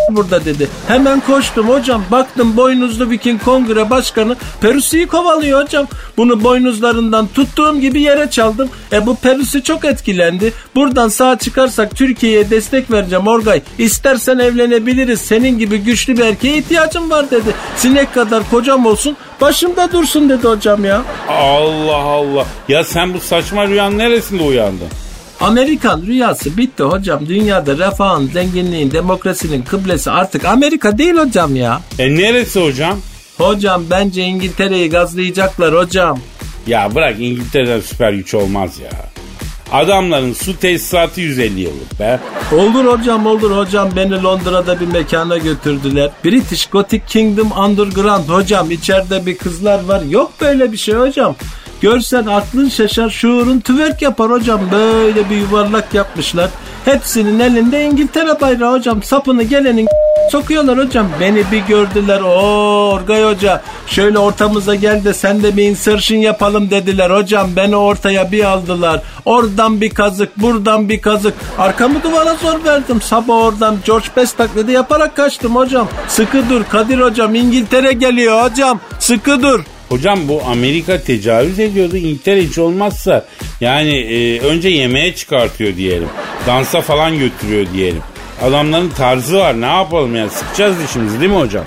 burada 0.09 0.45
dedi. 0.45 0.67
Hemen 0.87 1.19
koştum 1.19 1.69
hocam. 1.69 2.03
Baktım 2.11 2.57
boynuzlu 2.57 3.09
Viking 3.09 3.43
Kongre 3.43 3.89
Başkanı 3.89 4.35
Perusi'yi 4.61 5.07
kovalıyor 5.07 5.63
hocam. 5.63 5.87
Bunu 6.17 6.43
boynuzlarından 6.43 7.27
tuttuğum 7.27 7.79
gibi 7.79 8.01
yere 8.01 8.29
çaldım. 8.29 8.69
E 8.91 9.05
bu 9.05 9.15
Perusi 9.15 9.63
çok 9.63 9.85
etkilendi. 9.85 10.53
Buradan 10.75 11.07
sağ 11.07 11.37
çıkarsak 11.37 11.95
Türkiye'ye 11.95 12.49
destek 12.49 12.91
vereceğim 12.91 13.27
Orgay. 13.27 13.61
İstersen 13.77 14.37
evlenebiliriz. 14.37 15.21
Senin 15.21 15.59
gibi 15.59 15.77
güçlü 15.77 16.17
bir 16.17 16.23
erkeğe 16.25 16.57
ihtiyacım 16.57 17.09
var 17.09 17.31
dedi. 17.31 17.49
Sinek 17.77 18.13
kadar 18.13 18.49
kocam 18.49 18.85
olsun 18.85 19.17
başımda 19.41 19.91
dursun 19.91 20.29
dedi 20.29 20.47
hocam 20.47 20.85
ya. 20.85 21.01
Allah 21.29 21.95
Allah. 21.95 22.45
Ya 22.67 22.83
sen 22.83 23.13
bu 23.13 23.19
saçma 23.19 23.67
rüyanın 23.67 23.97
neresinde 23.97 24.43
uyandın? 24.43 24.87
Amerikan 25.41 26.01
rüyası 26.01 26.57
bitti 26.57 26.83
hocam. 26.83 27.27
Dünyada 27.27 27.77
refahın, 27.77 28.27
zenginliğin, 28.27 28.91
demokrasinin 28.91 29.61
kıblesi 29.61 30.11
artık 30.11 30.45
Amerika 30.45 30.97
değil 30.97 31.15
hocam 31.15 31.55
ya. 31.55 31.81
E 31.99 32.15
neresi 32.15 32.59
hocam? 32.63 32.97
Hocam 33.37 33.83
bence 33.89 34.21
İngiltere'yi 34.23 34.89
gazlayacaklar 34.89 35.75
hocam. 35.75 36.19
Ya 36.67 36.95
bırak 36.95 37.15
İngiltere'den 37.19 37.79
süper 37.79 38.13
güç 38.13 38.33
olmaz 38.33 38.79
ya. 38.79 38.89
Adamların 39.71 40.33
su 40.33 40.59
tesisatı 40.59 41.21
150 41.21 41.59
yıllık 41.59 41.99
be. 41.99 42.19
Olur 42.55 42.85
hocam 42.85 43.25
olur 43.25 43.57
hocam 43.57 43.89
beni 43.95 44.23
Londra'da 44.23 44.79
bir 44.79 44.87
mekana 44.87 45.37
götürdüler. 45.37 46.09
British 46.25 46.65
Gothic 46.65 47.01
Kingdom 47.07 47.51
Underground 47.51 48.29
hocam 48.29 48.71
içeride 48.71 49.25
bir 49.25 49.37
kızlar 49.37 49.83
var. 49.83 50.01
Yok 50.01 50.31
böyle 50.41 50.71
bir 50.71 50.77
şey 50.77 50.95
hocam. 50.95 51.35
Görsen 51.85 52.25
aklın 52.25 52.69
şaşar 52.69 53.09
şuurun 53.09 53.59
tüverk 53.59 54.01
yapar 54.01 54.31
hocam. 54.31 54.61
Böyle 54.71 55.29
bir 55.29 55.35
yuvarlak 55.35 55.93
yapmışlar. 55.93 56.49
Hepsinin 56.85 57.39
elinde 57.39 57.83
İngiltere 57.83 58.41
bayrağı 58.41 58.71
hocam. 58.71 59.03
Sapını 59.03 59.43
gelenin 59.43 59.87
sokuyorlar 60.31 60.77
hocam. 60.77 61.07
Beni 61.19 61.43
bir 61.51 61.59
gördüler. 61.59 62.21
O 62.21 62.31
Orgay 62.93 63.23
Hoca 63.23 63.61
şöyle 63.87 64.19
ortamıza 64.19 64.75
gel 64.75 65.03
de 65.03 65.13
sen 65.13 65.43
de 65.43 65.57
bir 65.57 65.63
insertion 65.63 66.17
yapalım 66.17 66.69
dediler. 66.69 67.09
Hocam 67.09 67.49
beni 67.55 67.75
ortaya 67.75 68.31
bir 68.31 68.43
aldılar. 68.43 69.01
Oradan 69.25 69.81
bir 69.81 69.89
kazık 69.89 70.37
buradan 70.37 70.89
bir 70.89 71.01
kazık. 71.01 71.33
Arkamı 71.57 72.03
duvara 72.03 72.35
zor 72.35 72.63
verdim. 72.63 73.01
Sabah 73.01 73.35
oradan 73.35 73.77
George 73.85 74.07
Best 74.17 74.37
taklidi 74.37 74.71
yaparak 74.71 75.15
kaçtım 75.15 75.55
hocam. 75.55 75.87
Sıkı 76.07 76.49
dur 76.49 76.63
Kadir 76.63 76.99
hocam 76.99 77.35
İngiltere 77.35 77.93
geliyor 77.93 78.49
hocam. 78.49 78.79
Sıkı 78.99 79.41
dur. 79.41 79.74
Hocam 79.89 80.27
bu 80.27 80.41
Amerika 80.47 81.01
tecavüz 81.01 81.59
ediyordu. 81.59 81.97
İngiltere 81.97 82.43
hiç 82.43 82.57
olmazsa 82.57 83.25
yani 83.61 83.97
e, 83.97 84.39
önce 84.39 84.69
yemeğe 84.69 85.15
çıkartıyor 85.15 85.75
diyelim. 85.75 86.09
Dansa 86.47 86.81
falan 86.81 87.19
götürüyor 87.19 87.65
diyelim. 87.73 88.01
Adamların 88.41 88.89
tarzı 88.89 89.37
var 89.37 89.61
ne 89.61 89.65
yapalım 89.65 90.15
yani 90.15 90.29
sıkacağız 90.29 90.75
dişimizi 90.83 91.19
değil 91.19 91.31
mi 91.31 91.37
hocam? 91.37 91.65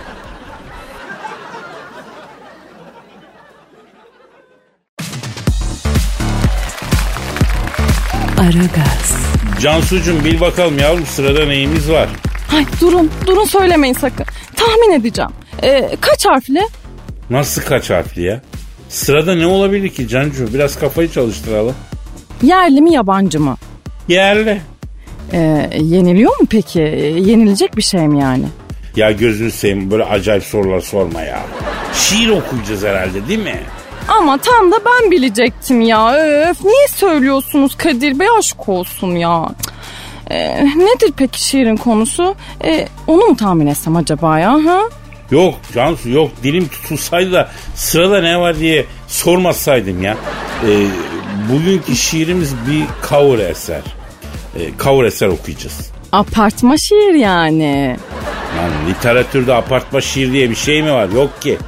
Aragaz, 8.41 9.17
Cansucuğum 9.63 10.25
bil 10.25 10.41
bakalım 10.41 10.79
yavrum 10.79 11.07
sırada 11.07 11.45
neyimiz 11.47 11.91
var? 11.91 12.09
Ay 12.57 12.67
durun 12.81 13.11
durun 13.27 13.45
söylemeyin 13.45 13.95
sakın. 13.95 14.27
Tahmin 14.57 15.01
edeceğim. 15.01 15.31
Ee, 15.63 15.97
kaç 16.01 16.27
harfli? 16.27 16.69
Nasıl 17.31 17.63
kaç 17.63 17.91
harfli 17.91 18.23
ya? 18.23 18.41
Sırada 18.89 19.35
ne 19.35 19.47
olabilir 19.47 19.89
ki 19.89 20.09
Cancu? 20.09 20.55
Biraz 20.55 20.79
kafayı 20.79 21.11
çalıştıralım. 21.13 21.75
Yerli 22.43 22.81
mi 22.81 22.93
yabancı 22.93 23.41
mı? 23.41 23.57
Yerli. 24.09 24.61
Ee, 25.33 25.71
yeniliyor 25.81 26.41
mu 26.41 26.47
peki? 26.51 26.79
Yenilecek 27.19 27.77
bir 27.77 27.83
şey 27.83 28.09
mi 28.09 28.21
yani? 28.21 28.45
Ya 28.97 29.11
gözünü 29.13 29.51
seveyim 29.51 29.91
böyle 29.91 30.05
acayip 30.05 30.43
sorular 30.45 30.81
sorma 30.81 31.23
ya. 31.23 31.41
Şiir 31.95 32.29
okuyacağız 32.29 32.83
herhalde 32.85 33.29
değil 33.29 33.39
mi? 33.43 33.61
Ama 34.09 34.39
tam 34.39 34.73
da 34.73 34.77
ben 34.87 35.11
bilecektim 35.11 35.81
ya. 35.81 36.15
Öf 36.51 36.65
niye 36.65 36.89
söylüyorsunuz 36.95 37.77
Kadir 37.77 38.19
Bey 38.19 38.27
aşk 38.39 38.69
olsun 38.69 39.11
ya. 39.17 39.49
Ee, 40.31 40.65
nedir 40.79 41.13
peki 41.17 41.45
şiirin 41.45 41.77
konusu? 41.77 42.35
Ee, 42.65 42.89
onu 43.07 43.27
mu 43.27 43.37
tahmin 43.37 43.67
etsem 43.67 43.97
acaba 43.97 44.39
ya? 44.39 44.53
Ha? 44.53 44.81
Yok 45.31 45.55
Cansu 45.75 46.11
yok 46.11 46.31
dilim 46.43 46.69
tutulsaydı 46.69 47.33
da 47.33 47.49
sırada 47.75 48.21
ne 48.21 48.41
var 48.41 48.59
diye 48.59 48.87
sormasaydım 49.09 50.03
ya. 50.03 50.17
Ee, 50.67 50.87
bugünkü 51.53 51.97
şiirimiz 51.97 52.55
bir 52.69 52.85
cover 53.09 53.39
eser. 53.39 53.83
Ee, 54.57 54.61
cover 54.85 55.05
eser 55.05 55.27
okuyacağız. 55.29 55.91
Apartma 56.13 56.77
şiir 56.77 57.15
yani. 57.15 57.97
Yani 58.59 58.91
literatürde 58.91 59.55
apartma 59.55 60.01
şiir 60.01 60.33
diye 60.33 60.51
bir 60.51 60.55
şey 60.57 60.83
mi 60.83 60.93
var? 60.93 61.09
Yok 61.09 61.43
ki. 61.43 61.59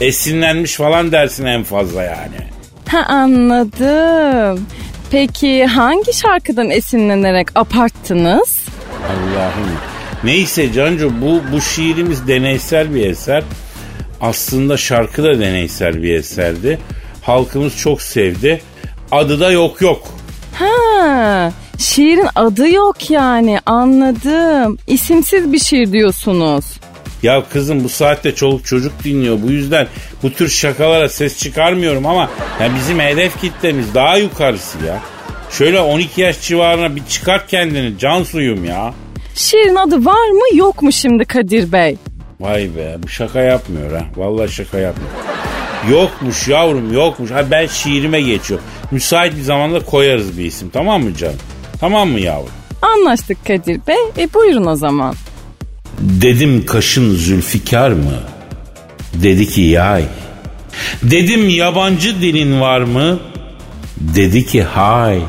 Esinlenmiş 0.00 0.74
falan 0.74 1.12
dersin 1.12 1.46
en 1.46 1.62
fazla 1.64 2.02
yani. 2.02 2.36
Ha 2.88 3.04
anladım. 3.08 4.66
Peki 5.10 5.66
hangi 5.66 6.12
şarkıdan 6.12 6.70
esinlenerek 6.70 7.48
aparttınız? 7.54 8.58
Allah'ım. 9.08 9.95
Neyse 10.24 10.72
Cancu 10.72 11.12
bu, 11.20 11.42
bu 11.52 11.60
şiirimiz 11.60 12.28
deneysel 12.28 12.94
bir 12.94 13.06
eser. 13.06 13.44
Aslında 14.20 14.76
şarkı 14.76 15.24
da 15.24 15.38
deneysel 15.38 16.02
bir 16.02 16.14
eserdi. 16.14 16.78
Halkımız 17.22 17.76
çok 17.76 18.02
sevdi. 18.02 18.60
Adı 19.12 19.40
da 19.40 19.50
yok 19.50 19.80
yok. 19.80 20.08
Ha, 20.54 21.52
şiirin 21.78 22.28
adı 22.34 22.68
yok 22.68 23.10
yani 23.10 23.58
anladım. 23.66 24.78
İsimsiz 24.86 25.52
bir 25.52 25.58
şiir 25.58 25.92
diyorsunuz. 25.92 26.64
Ya 27.22 27.44
kızım 27.52 27.84
bu 27.84 27.88
saatte 27.88 28.34
çoluk 28.34 28.64
çocuk 28.64 29.04
dinliyor. 29.04 29.38
Bu 29.42 29.50
yüzden 29.50 29.86
bu 30.22 30.32
tür 30.32 30.48
şakalara 30.48 31.08
ses 31.08 31.38
çıkarmıyorum 31.38 32.06
ama 32.06 32.30
ya 32.60 32.70
bizim 32.80 33.00
hedef 33.00 33.40
kitlemiz 33.40 33.94
daha 33.94 34.16
yukarısı 34.16 34.78
ya. 34.86 35.00
Şöyle 35.50 35.80
12 35.80 36.20
yaş 36.20 36.40
civarına 36.40 36.96
bir 36.96 37.02
çıkart 37.04 37.48
kendini 37.48 37.98
can 37.98 38.22
suyum 38.22 38.64
ya. 38.64 38.94
Şiirin 39.36 39.74
adı 39.74 40.04
var 40.04 40.28
mı 40.28 40.56
yok 40.56 40.82
mu 40.82 40.92
şimdi 40.92 41.24
Kadir 41.24 41.72
Bey? 41.72 41.96
Vay 42.40 42.70
be 42.76 42.96
bu 43.02 43.08
şaka 43.08 43.40
yapmıyor 43.40 43.92
ha. 43.92 44.04
Vallahi 44.16 44.52
şaka 44.52 44.78
yapmıyor. 44.78 45.10
Yokmuş 45.90 46.48
yavrum 46.48 46.92
yokmuş. 46.92 47.30
Ha 47.30 47.50
ben 47.50 47.66
şiirime 47.66 48.20
geçiyorum. 48.20 48.66
Müsait 48.90 49.36
bir 49.36 49.42
zamanda 49.42 49.80
koyarız 49.80 50.38
bir 50.38 50.44
isim 50.44 50.70
tamam 50.70 51.02
mı 51.02 51.14
canım? 51.14 51.36
Tamam 51.80 52.08
mı 52.08 52.20
yavrum? 52.20 52.48
Anlaştık 52.82 53.46
Kadir 53.46 53.80
Bey. 53.86 53.96
E 54.18 54.34
buyurun 54.34 54.66
o 54.66 54.76
zaman. 54.76 55.14
Dedim 56.00 56.66
kaşın 56.66 57.14
zülfikar 57.14 57.90
mı? 57.90 58.20
Dedi 59.14 59.48
ki 59.48 59.60
yay. 59.60 60.04
Dedim 61.02 61.48
yabancı 61.48 62.20
dilin 62.20 62.60
var 62.60 62.80
mı? 62.80 63.18
Dedi 63.96 64.46
ki 64.46 64.62
hay. 64.62 65.20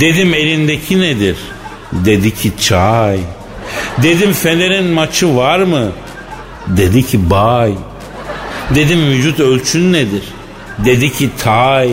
Dedim 0.00 0.34
elindeki 0.34 1.00
nedir? 1.00 1.36
Dedi 1.92 2.34
ki 2.34 2.52
çay. 2.60 3.18
Dedim 4.02 4.32
Fener'in 4.32 4.84
maçı 4.84 5.36
var 5.36 5.58
mı? 5.58 5.92
Dedi 6.66 7.06
ki 7.06 7.30
bay. 7.30 7.72
Dedim 8.74 9.06
vücut 9.10 9.40
ölçün 9.40 9.92
nedir? 9.92 10.22
Dedi 10.84 11.12
ki 11.12 11.30
tay. 11.38 11.90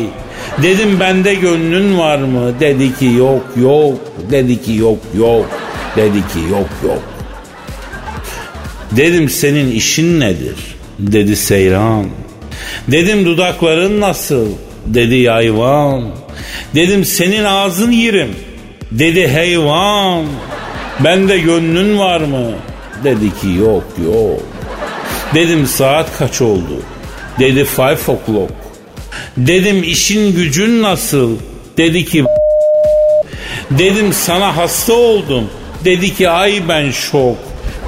Dedim 0.63 0.99
bende 0.99 1.36
gönlün 1.36 1.97
var 1.97 2.17
mı? 2.17 2.60
Dedi 2.60 2.95
ki 2.99 3.05
yok 3.05 3.43
yok. 3.62 3.99
Dedi 4.31 4.62
ki 4.62 4.73
yok 4.73 4.99
yok. 5.17 5.45
Dedi 5.95 6.17
ki 6.17 6.39
yok 6.51 6.69
yok. 6.84 7.03
Dedim 8.91 9.29
senin 9.29 9.71
işin 9.71 10.19
nedir? 10.19 10.55
Dedi 10.99 11.36
seyran. 11.36 12.05
Dedim 12.88 13.25
dudakların 13.25 14.01
nasıl? 14.01 14.47
Dedi 14.86 15.15
yayvan. 15.15 16.03
Dedim 16.75 17.05
senin 17.05 17.43
ağzın 17.43 17.91
yerim. 17.91 18.36
Dedi 18.91 19.28
heyvan. 19.28 20.26
Bende 21.00 21.38
gönlün 21.39 22.00
var 22.00 22.21
mı? 22.21 22.52
Dedi 23.04 23.39
ki 23.39 23.48
yok 23.60 23.84
yok. 24.06 24.41
Dedim 25.34 25.67
saat 25.67 26.17
kaç 26.17 26.41
oldu? 26.41 26.82
Dedi 27.39 27.65
five 27.65 27.93
o'clock. 27.93 28.52
Dedim 29.38 29.84
işin 29.84 30.36
gücün 30.36 30.82
nasıl? 30.82 31.38
Dedi 31.78 32.06
ki 32.06 32.26
Dedim 33.71 34.13
sana 34.13 34.58
hasta 34.58 34.93
oldum. 34.93 35.50
Dedi 35.86 36.13
ki 36.13 36.30
ay 36.30 36.62
ben 36.69 36.91
şok. 36.91 37.38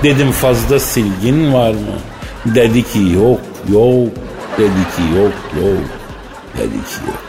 Dedim 0.03 0.31
fazla 0.31 0.79
silgin 0.79 1.53
var 1.53 1.71
mı? 1.71 1.97
Dedi 2.45 2.83
ki 2.83 2.99
yok 2.99 3.39
yok. 3.71 4.09
Dedi 4.57 4.83
ki 4.95 5.17
yok 5.17 5.33
yok. 5.61 5.83
Dedi 6.57 6.77
ki 6.77 6.99
yok. 7.07 7.26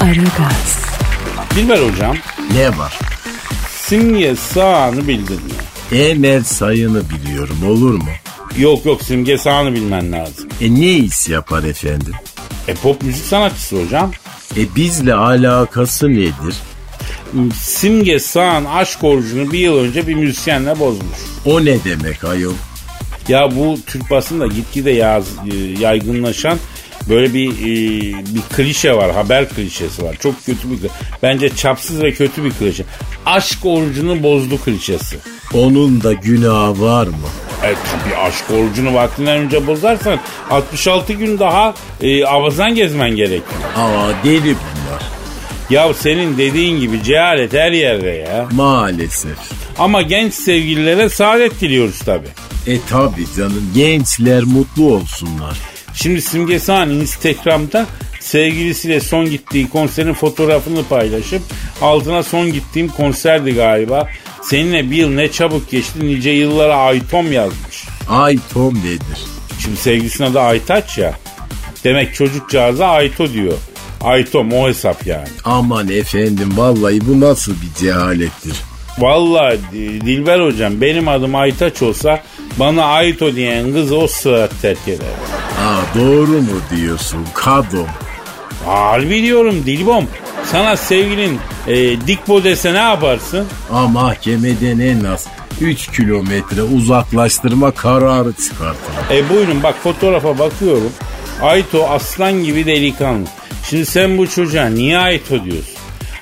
Aragaz, 0.00 0.78
Dilber 1.56 1.78
hocam 1.92 2.16
Ne 2.56 2.78
var? 2.78 2.98
simge 3.76 4.36
sağını 4.36 5.08
bildin 5.08 5.40
mi? 5.92 5.98
Emel 6.00 6.44
sayını 6.44 7.02
biliyorum 7.10 7.56
olur 7.66 7.94
mu? 7.94 8.08
Yok 8.58 8.86
yok 8.86 9.02
Simge 9.02 9.38
Sağan'ı 9.38 9.74
bilmen 9.74 10.12
lazım. 10.12 10.48
E 10.60 10.74
ne 10.74 10.92
iş 10.92 11.28
yapar 11.28 11.62
efendim? 11.62 12.14
E 12.68 12.74
pop 12.74 13.02
müzik 13.02 13.24
sanatçısı 13.26 13.82
hocam. 13.84 14.10
E 14.56 14.74
bizle 14.76 15.14
alakası 15.14 16.08
nedir? 16.10 16.54
Simge 17.54 18.18
Sağan 18.18 18.64
aşk 18.64 19.04
orucunu 19.04 19.52
bir 19.52 19.58
yıl 19.58 19.78
önce 19.78 20.06
bir 20.06 20.14
müzisyenle 20.14 20.78
bozmuş. 20.80 21.18
O 21.44 21.64
ne 21.64 21.84
demek 21.84 22.24
ayol? 22.24 22.54
Ya 23.28 23.56
bu 23.56 23.78
Türk 23.86 24.10
basında 24.10 24.46
gitgide 24.46 24.90
yaz, 24.90 25.24
e, 25.52 25.56
yaygınlaşan 25.56 26.58
böyle 27.08 27.34
bir 27.34 27.50
e, 27.50 28.24
bir 28.34 28.40
klişe 28.56 28.96
var. 28.96 29.12
Haber 29.12 29.48
klişesi 29.48 30.02
var. 30.02 30.16
Çok 30.20 30.46
kötü 30.46 30.70
bir 30.70 30.90
Bence 31.22 31.56
çapsız 31.56 32.02
ve 32.02 32.12
kötü 32.12 32.44
bir 32.44 32.50
klişe. 32.50 32.84
Aşk 33.26 33.66
orucunu 33.66 34.22
bozdu 34.22 34.58
klişesi. 34.64 35.16
Onun 35.54 36.02
da 36.02 36.12
günahı 36.12 36.80
var 36.80 37.06
mı? 37.06 37.14
E 37.64 37.74
tabi 37.74 38.16
aşk 38.16 38.44
orucunu 38.50 38.94
vaktinden 38.94 39.38
önce 39.38 39.66
bozarsan 39.66 40.18
66 40.50 41.12
gün 41.12 41.38
daha 41.38 41.74
e, 42.02 42.24
avazan 42.24 42.74
gezmen 42.74 43.10
gerekiyor. 43.16 43.60
Aa 43.76 44.24
deli 44.24 44.42
bunlar. 44.44 45.02
Ya 45.70 45.94
senin 45.94 46.38
dediğin 46.38 46.80
gibi 46.80 47.02
cehalet 47.02 47.52
her 47.52 47.72
yerde 47.72 48.08
ya. 48.10 48.48
Maalesef. 48.52 49.38
Ama 49.78 50.02
genç 50.02 50.34
sevgililere 50.34 51.08
saadet 51.08 51.60
diliyoruz 51.60 51.98
tabi. 51.98 52.26
E 52.66 52.80
tabi 52.90 53.26
canım 53.36 53.70
gençler 53.74 54.42
mutlu 54.42 54.94
olsunlar. 54.94 55.69
Şimdi 55.94 56.22
Simge 56.22 56.58
Sağan 56.58 56.90
Instagram'da 56.90 57.86
sevgilisiyle 58.20 59.00
son 59.00 59.30
gittiği 59.30 59.68
konserin 59.68 60.14
fotoğrafını 60.14 60.84
paylaşıp 60.84 61.42
altına 61.82 62.22
son 62.22 62.52
gittiğim 62.52 62.88
konserdi 62.88 63.54
galiba. 63.54 64.08
Seninle 64.42 64.90
bir 64.90 64.96
yıl 64.96 65.10
ne 65.10 65.32
çabuk 65.32 65.70
geçti 65.70 65.98
nice 66.02 66.30
yıllara 66.30 66.76
Aytom 66.76 67.32
yazmış. 67.32 67.84
Ay 68.08 68.38
Tom 68.52 68.74
nedir? 68.74 69.24
Şimdi 69.58 69.76
sevgilisine 69.76 70.34
de 70.34 70.40
Aytaç 70.40 70.98
ya. 70.98 71.14
Demek 71.84 72.14
çocukcağıza 72.14 72.86
Ayto 72.86 73.32
diyor. 73.32 73.58
Aytom 74.00 74.52
o 74.52 74.68
hesap 74.68 75.06
yani. 75.06 75.28
Aman 75.44 75.88
efendim 75.88 76.52
vallahi 76.56 77.00
bu 77.06 77.20
nasıl 77.20 77.52
bir 77.52 77.80
cehalettir? 77.80 78.56
Vallahi 79.00 79.58
Di- 79.72 80.00
Dilber 80.00 80.40
hocam 80.40 80.80
benim 80.80 81.08
adım 81.08 81.34
Aytaç 81.34 81.82
olsa 81.82 82.22
bana 82.58 82.84
Ayto 82.84 83.34
diyen 83.34 83.72
kızı 83.72 83.96
o 83.96 84.06
sırat 84.06 84.50
terk 84.62 84.88
eder. 84.88 85.06
Aa 85.66 85.98
doğru 85.98 86.26
mu 86.32 86.60
diyorsun 86.76 87.26
kadın? 87.34 87.86
Harbi 88.66 89.22
diyorum 89.22 89.62
Dilbom. 89.66 90.04
Sana 90.44 90.76
sevgilin 90.76 91.38
e, 91.66 91.76
Dikbo 92.06 92.44
dese 92.44 92.74
ne 92.74 92.78
yaparsın? 92.78 93.46
Aa 93.72 93.88
mahkemeden 93.88 94.78
en 94.78 95.04
az 95.04 95.26
3 95.60 95.86
kilometre 95.96 96.62
uzaklaştırma 96.62 97.70
kararı 97.70 98.32
çıkartır. 98.32 99.14
E 99.16 99.28
buyurun 99.30 99.62
bak 99.62 99.74
fotoğrafa 99.82 100.38
bakıyorum. 100.38 100.92
Ayto 101.42 101.86
aslan 101.88 102.44
gibi 102.44 102.66
delikanlı. 102.66 103.26
Şimdi 103.70 103.86
sen 103.86 104.18
bu 104.18 104.28
çocuğa 104.30 104.66
niye 104.66 104.98
Ayto 104.98 105.44
diyorsun? 105.44 105.74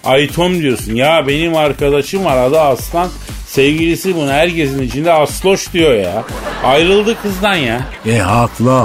Aytom 0.05 0.61
diyorsun. 0.61 0.95
Ya 0.95 1.25
benim 1.29 1.57
arkadaşım 1.57 2.25
var 2.25 2.37
adı 2.37 2.61
Aslan. 2.61 3.09
Sevgilisi 3.47 4.17
bunu 4.17 4.31
herkesin 4.31 4.83
içinde 4.83 5.13
Asloş 5.13 5.73
diyor 5.73 5.95
ya. 5.95 6.25
Ayrıldı 6.65 7.23
kızdan 7.23 7.55
ya. 7.55 7.81
E 8.07 8.19
haklı. 8.19 8.85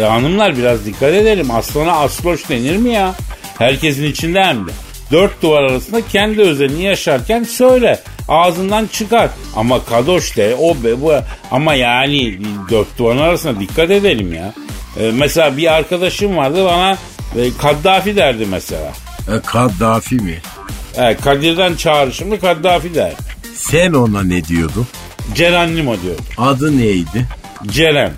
E 0.00 0.02
hanımlar 0.02 0.56
biraz 0.56 0.86
dikkat 0.86 1.14
edelim. 1.14 1.50
Aslana 1.50 1.92
Asloş 1.92 2.48
denir 2.48 2.76
mi 2.76 2.92
ya? 2.92 3.14
Herkesin 3.58 4.04
içinde 4.04 4.44
hem 4.44 4.66
de. 4.66 4.70
Dört 5.12 5.42
duvar 5.42 5.62
arasında 5.62 6.00
kendi 6.06 6.40
özelini 6.42 6.82
yaşarken 6.82 7.42
söyle. 7.42 8.00
Ağzından 8.28 8.86
çıkar. 8.86 9.30
Ama 9.56 9.84
kadoş 9.84 10.36
de 10.36 10.56
o 10.60 10.74
be 10.84 11.00
bu. 11.00 11.12
Ama 11.50 11.74
yani 11.74 12.38
dört 12.70 12.98
duvarın 12.98 13.18
arasında 13.18 13.60
dikkat 13.60 13.90
edelim 13.90 14.34
ya. 14.34 14.54
E, 15.00 15.10
mesela 15.10 15.56
bir 15.56 15.74
arkadaşım 15.74 16.36
vardı 16.36 16.64
bana 16.64 16.92
e, 17.36 17.50
Kaddafi 17.62 18.16
derdi 18.16 18.46
mesela. 18.46 18.92
E, 19.28 19.40
Kaddafi 19.46 20.14
mi? 20.16 20.38
E, 20.96 21.16
Kadir'den 21.16 21.74
çağrışımlı 21.74 22.40
Kaddafi 22.40 22.94
derdi. 22.94 23.16
Sen 23.54 23.92
ona 23.92 24.22
ne 24.22 24.44
diyordun? 24.44 24.86
Cerenimo 25.34 25.96
diyordu. 26.02 26.22
Adı 26.38 26.78
neydi? 26.78 27.26
Ceren. 27.66 28.12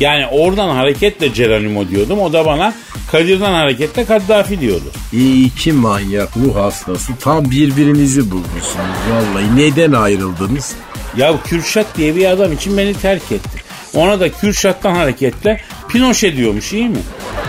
Yani 0.00 0.26
oradan 0.26 0.68
hareketle 0.68 1.34
Cerenimo 1.34 1.88
diyordum. 1.88 2.20
O 2.20 2.32
da 2.32 2.46
bana 2.46 2.74
Kadir'den 3.12 3.52
hareketle 3.52 4.04
Kaddafi 4.04 4.60
diyordu. 4.60 4.92
E, 5.12 5.32
iki 5.42 5.72
manyak 5.72 6.36
ruh 6.36 6.56
hastası 6.56 7.12
tam 7.20 7.50
birbirinizi 7.50 8.30
bulmuşsunuz 8.30 8.98
vallahi. 9.10 9.56
Neden 9.56 9.92
ayrıldınız? 9.92 10.74
Ya 11.16 11.34
Kürşat 11.44 11.86
diye 11.96 12.16
bir 12.16 12.26
adam 12.26 12.52
için 12.52 12.78
beni 12.78 12.94
terk 12.94 13.32
etti. 13.32 13.64
Ona 13.94 14.20
da 14.20 14.32
Kürşat'tan 14.32 14.94
hareketle 14.94 15.60
Pinochet 15.94 16.36
diyormuş 16.36 16.72
iyi 16.72 16.88
mi? 16.88 16.98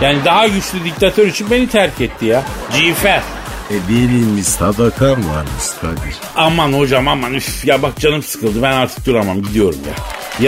Yani 0.02 0.18
daha 0.24 0.46
güçlü 0.46 0.84
diktatör 0.84 1.26
için 1.26 1.50
beni 1.50 1.68
terk 1.68 2.00
etti 2.00 2.26
ya. 2.26 2.42
Cifer. 2.72 3.22
E 3.70 3.74
verilmiş 3.74 4.46
sadakan 4.46 5.10
varmış 5.10 5.64
Kadir. 5.80 6.16
Aman 6.36 6.72
hocam 6.72 7.08
aman 7.08 7.34
üf 7.34 7.64
ya 7.64 7.82
bak 7.82 7.98
canım 8.00 8.22
sıkıldı 8.22 8.62
ben 8.62 8.72
artık 8.72 9.06
duramam 9.06 9.42
gidiyorum 9.42 9.78
ya. 9.86 9.94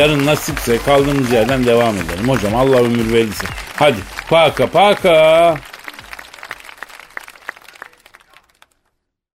Yarın 0.00 0.26
nasipse 0.26 0.78
kaldığımız 0.78 1.32
yerden 1.32 1.66
devam 1.66 1.94
edelim 1.94 2.28
hocam 2.28 2.54
Allah 2.54 2.76
ömür 2.76 3.12
verirse. 3.12 3.46
Hadi 3.76 3.98
paka 4.30 4.66
paka. 4.66 5.56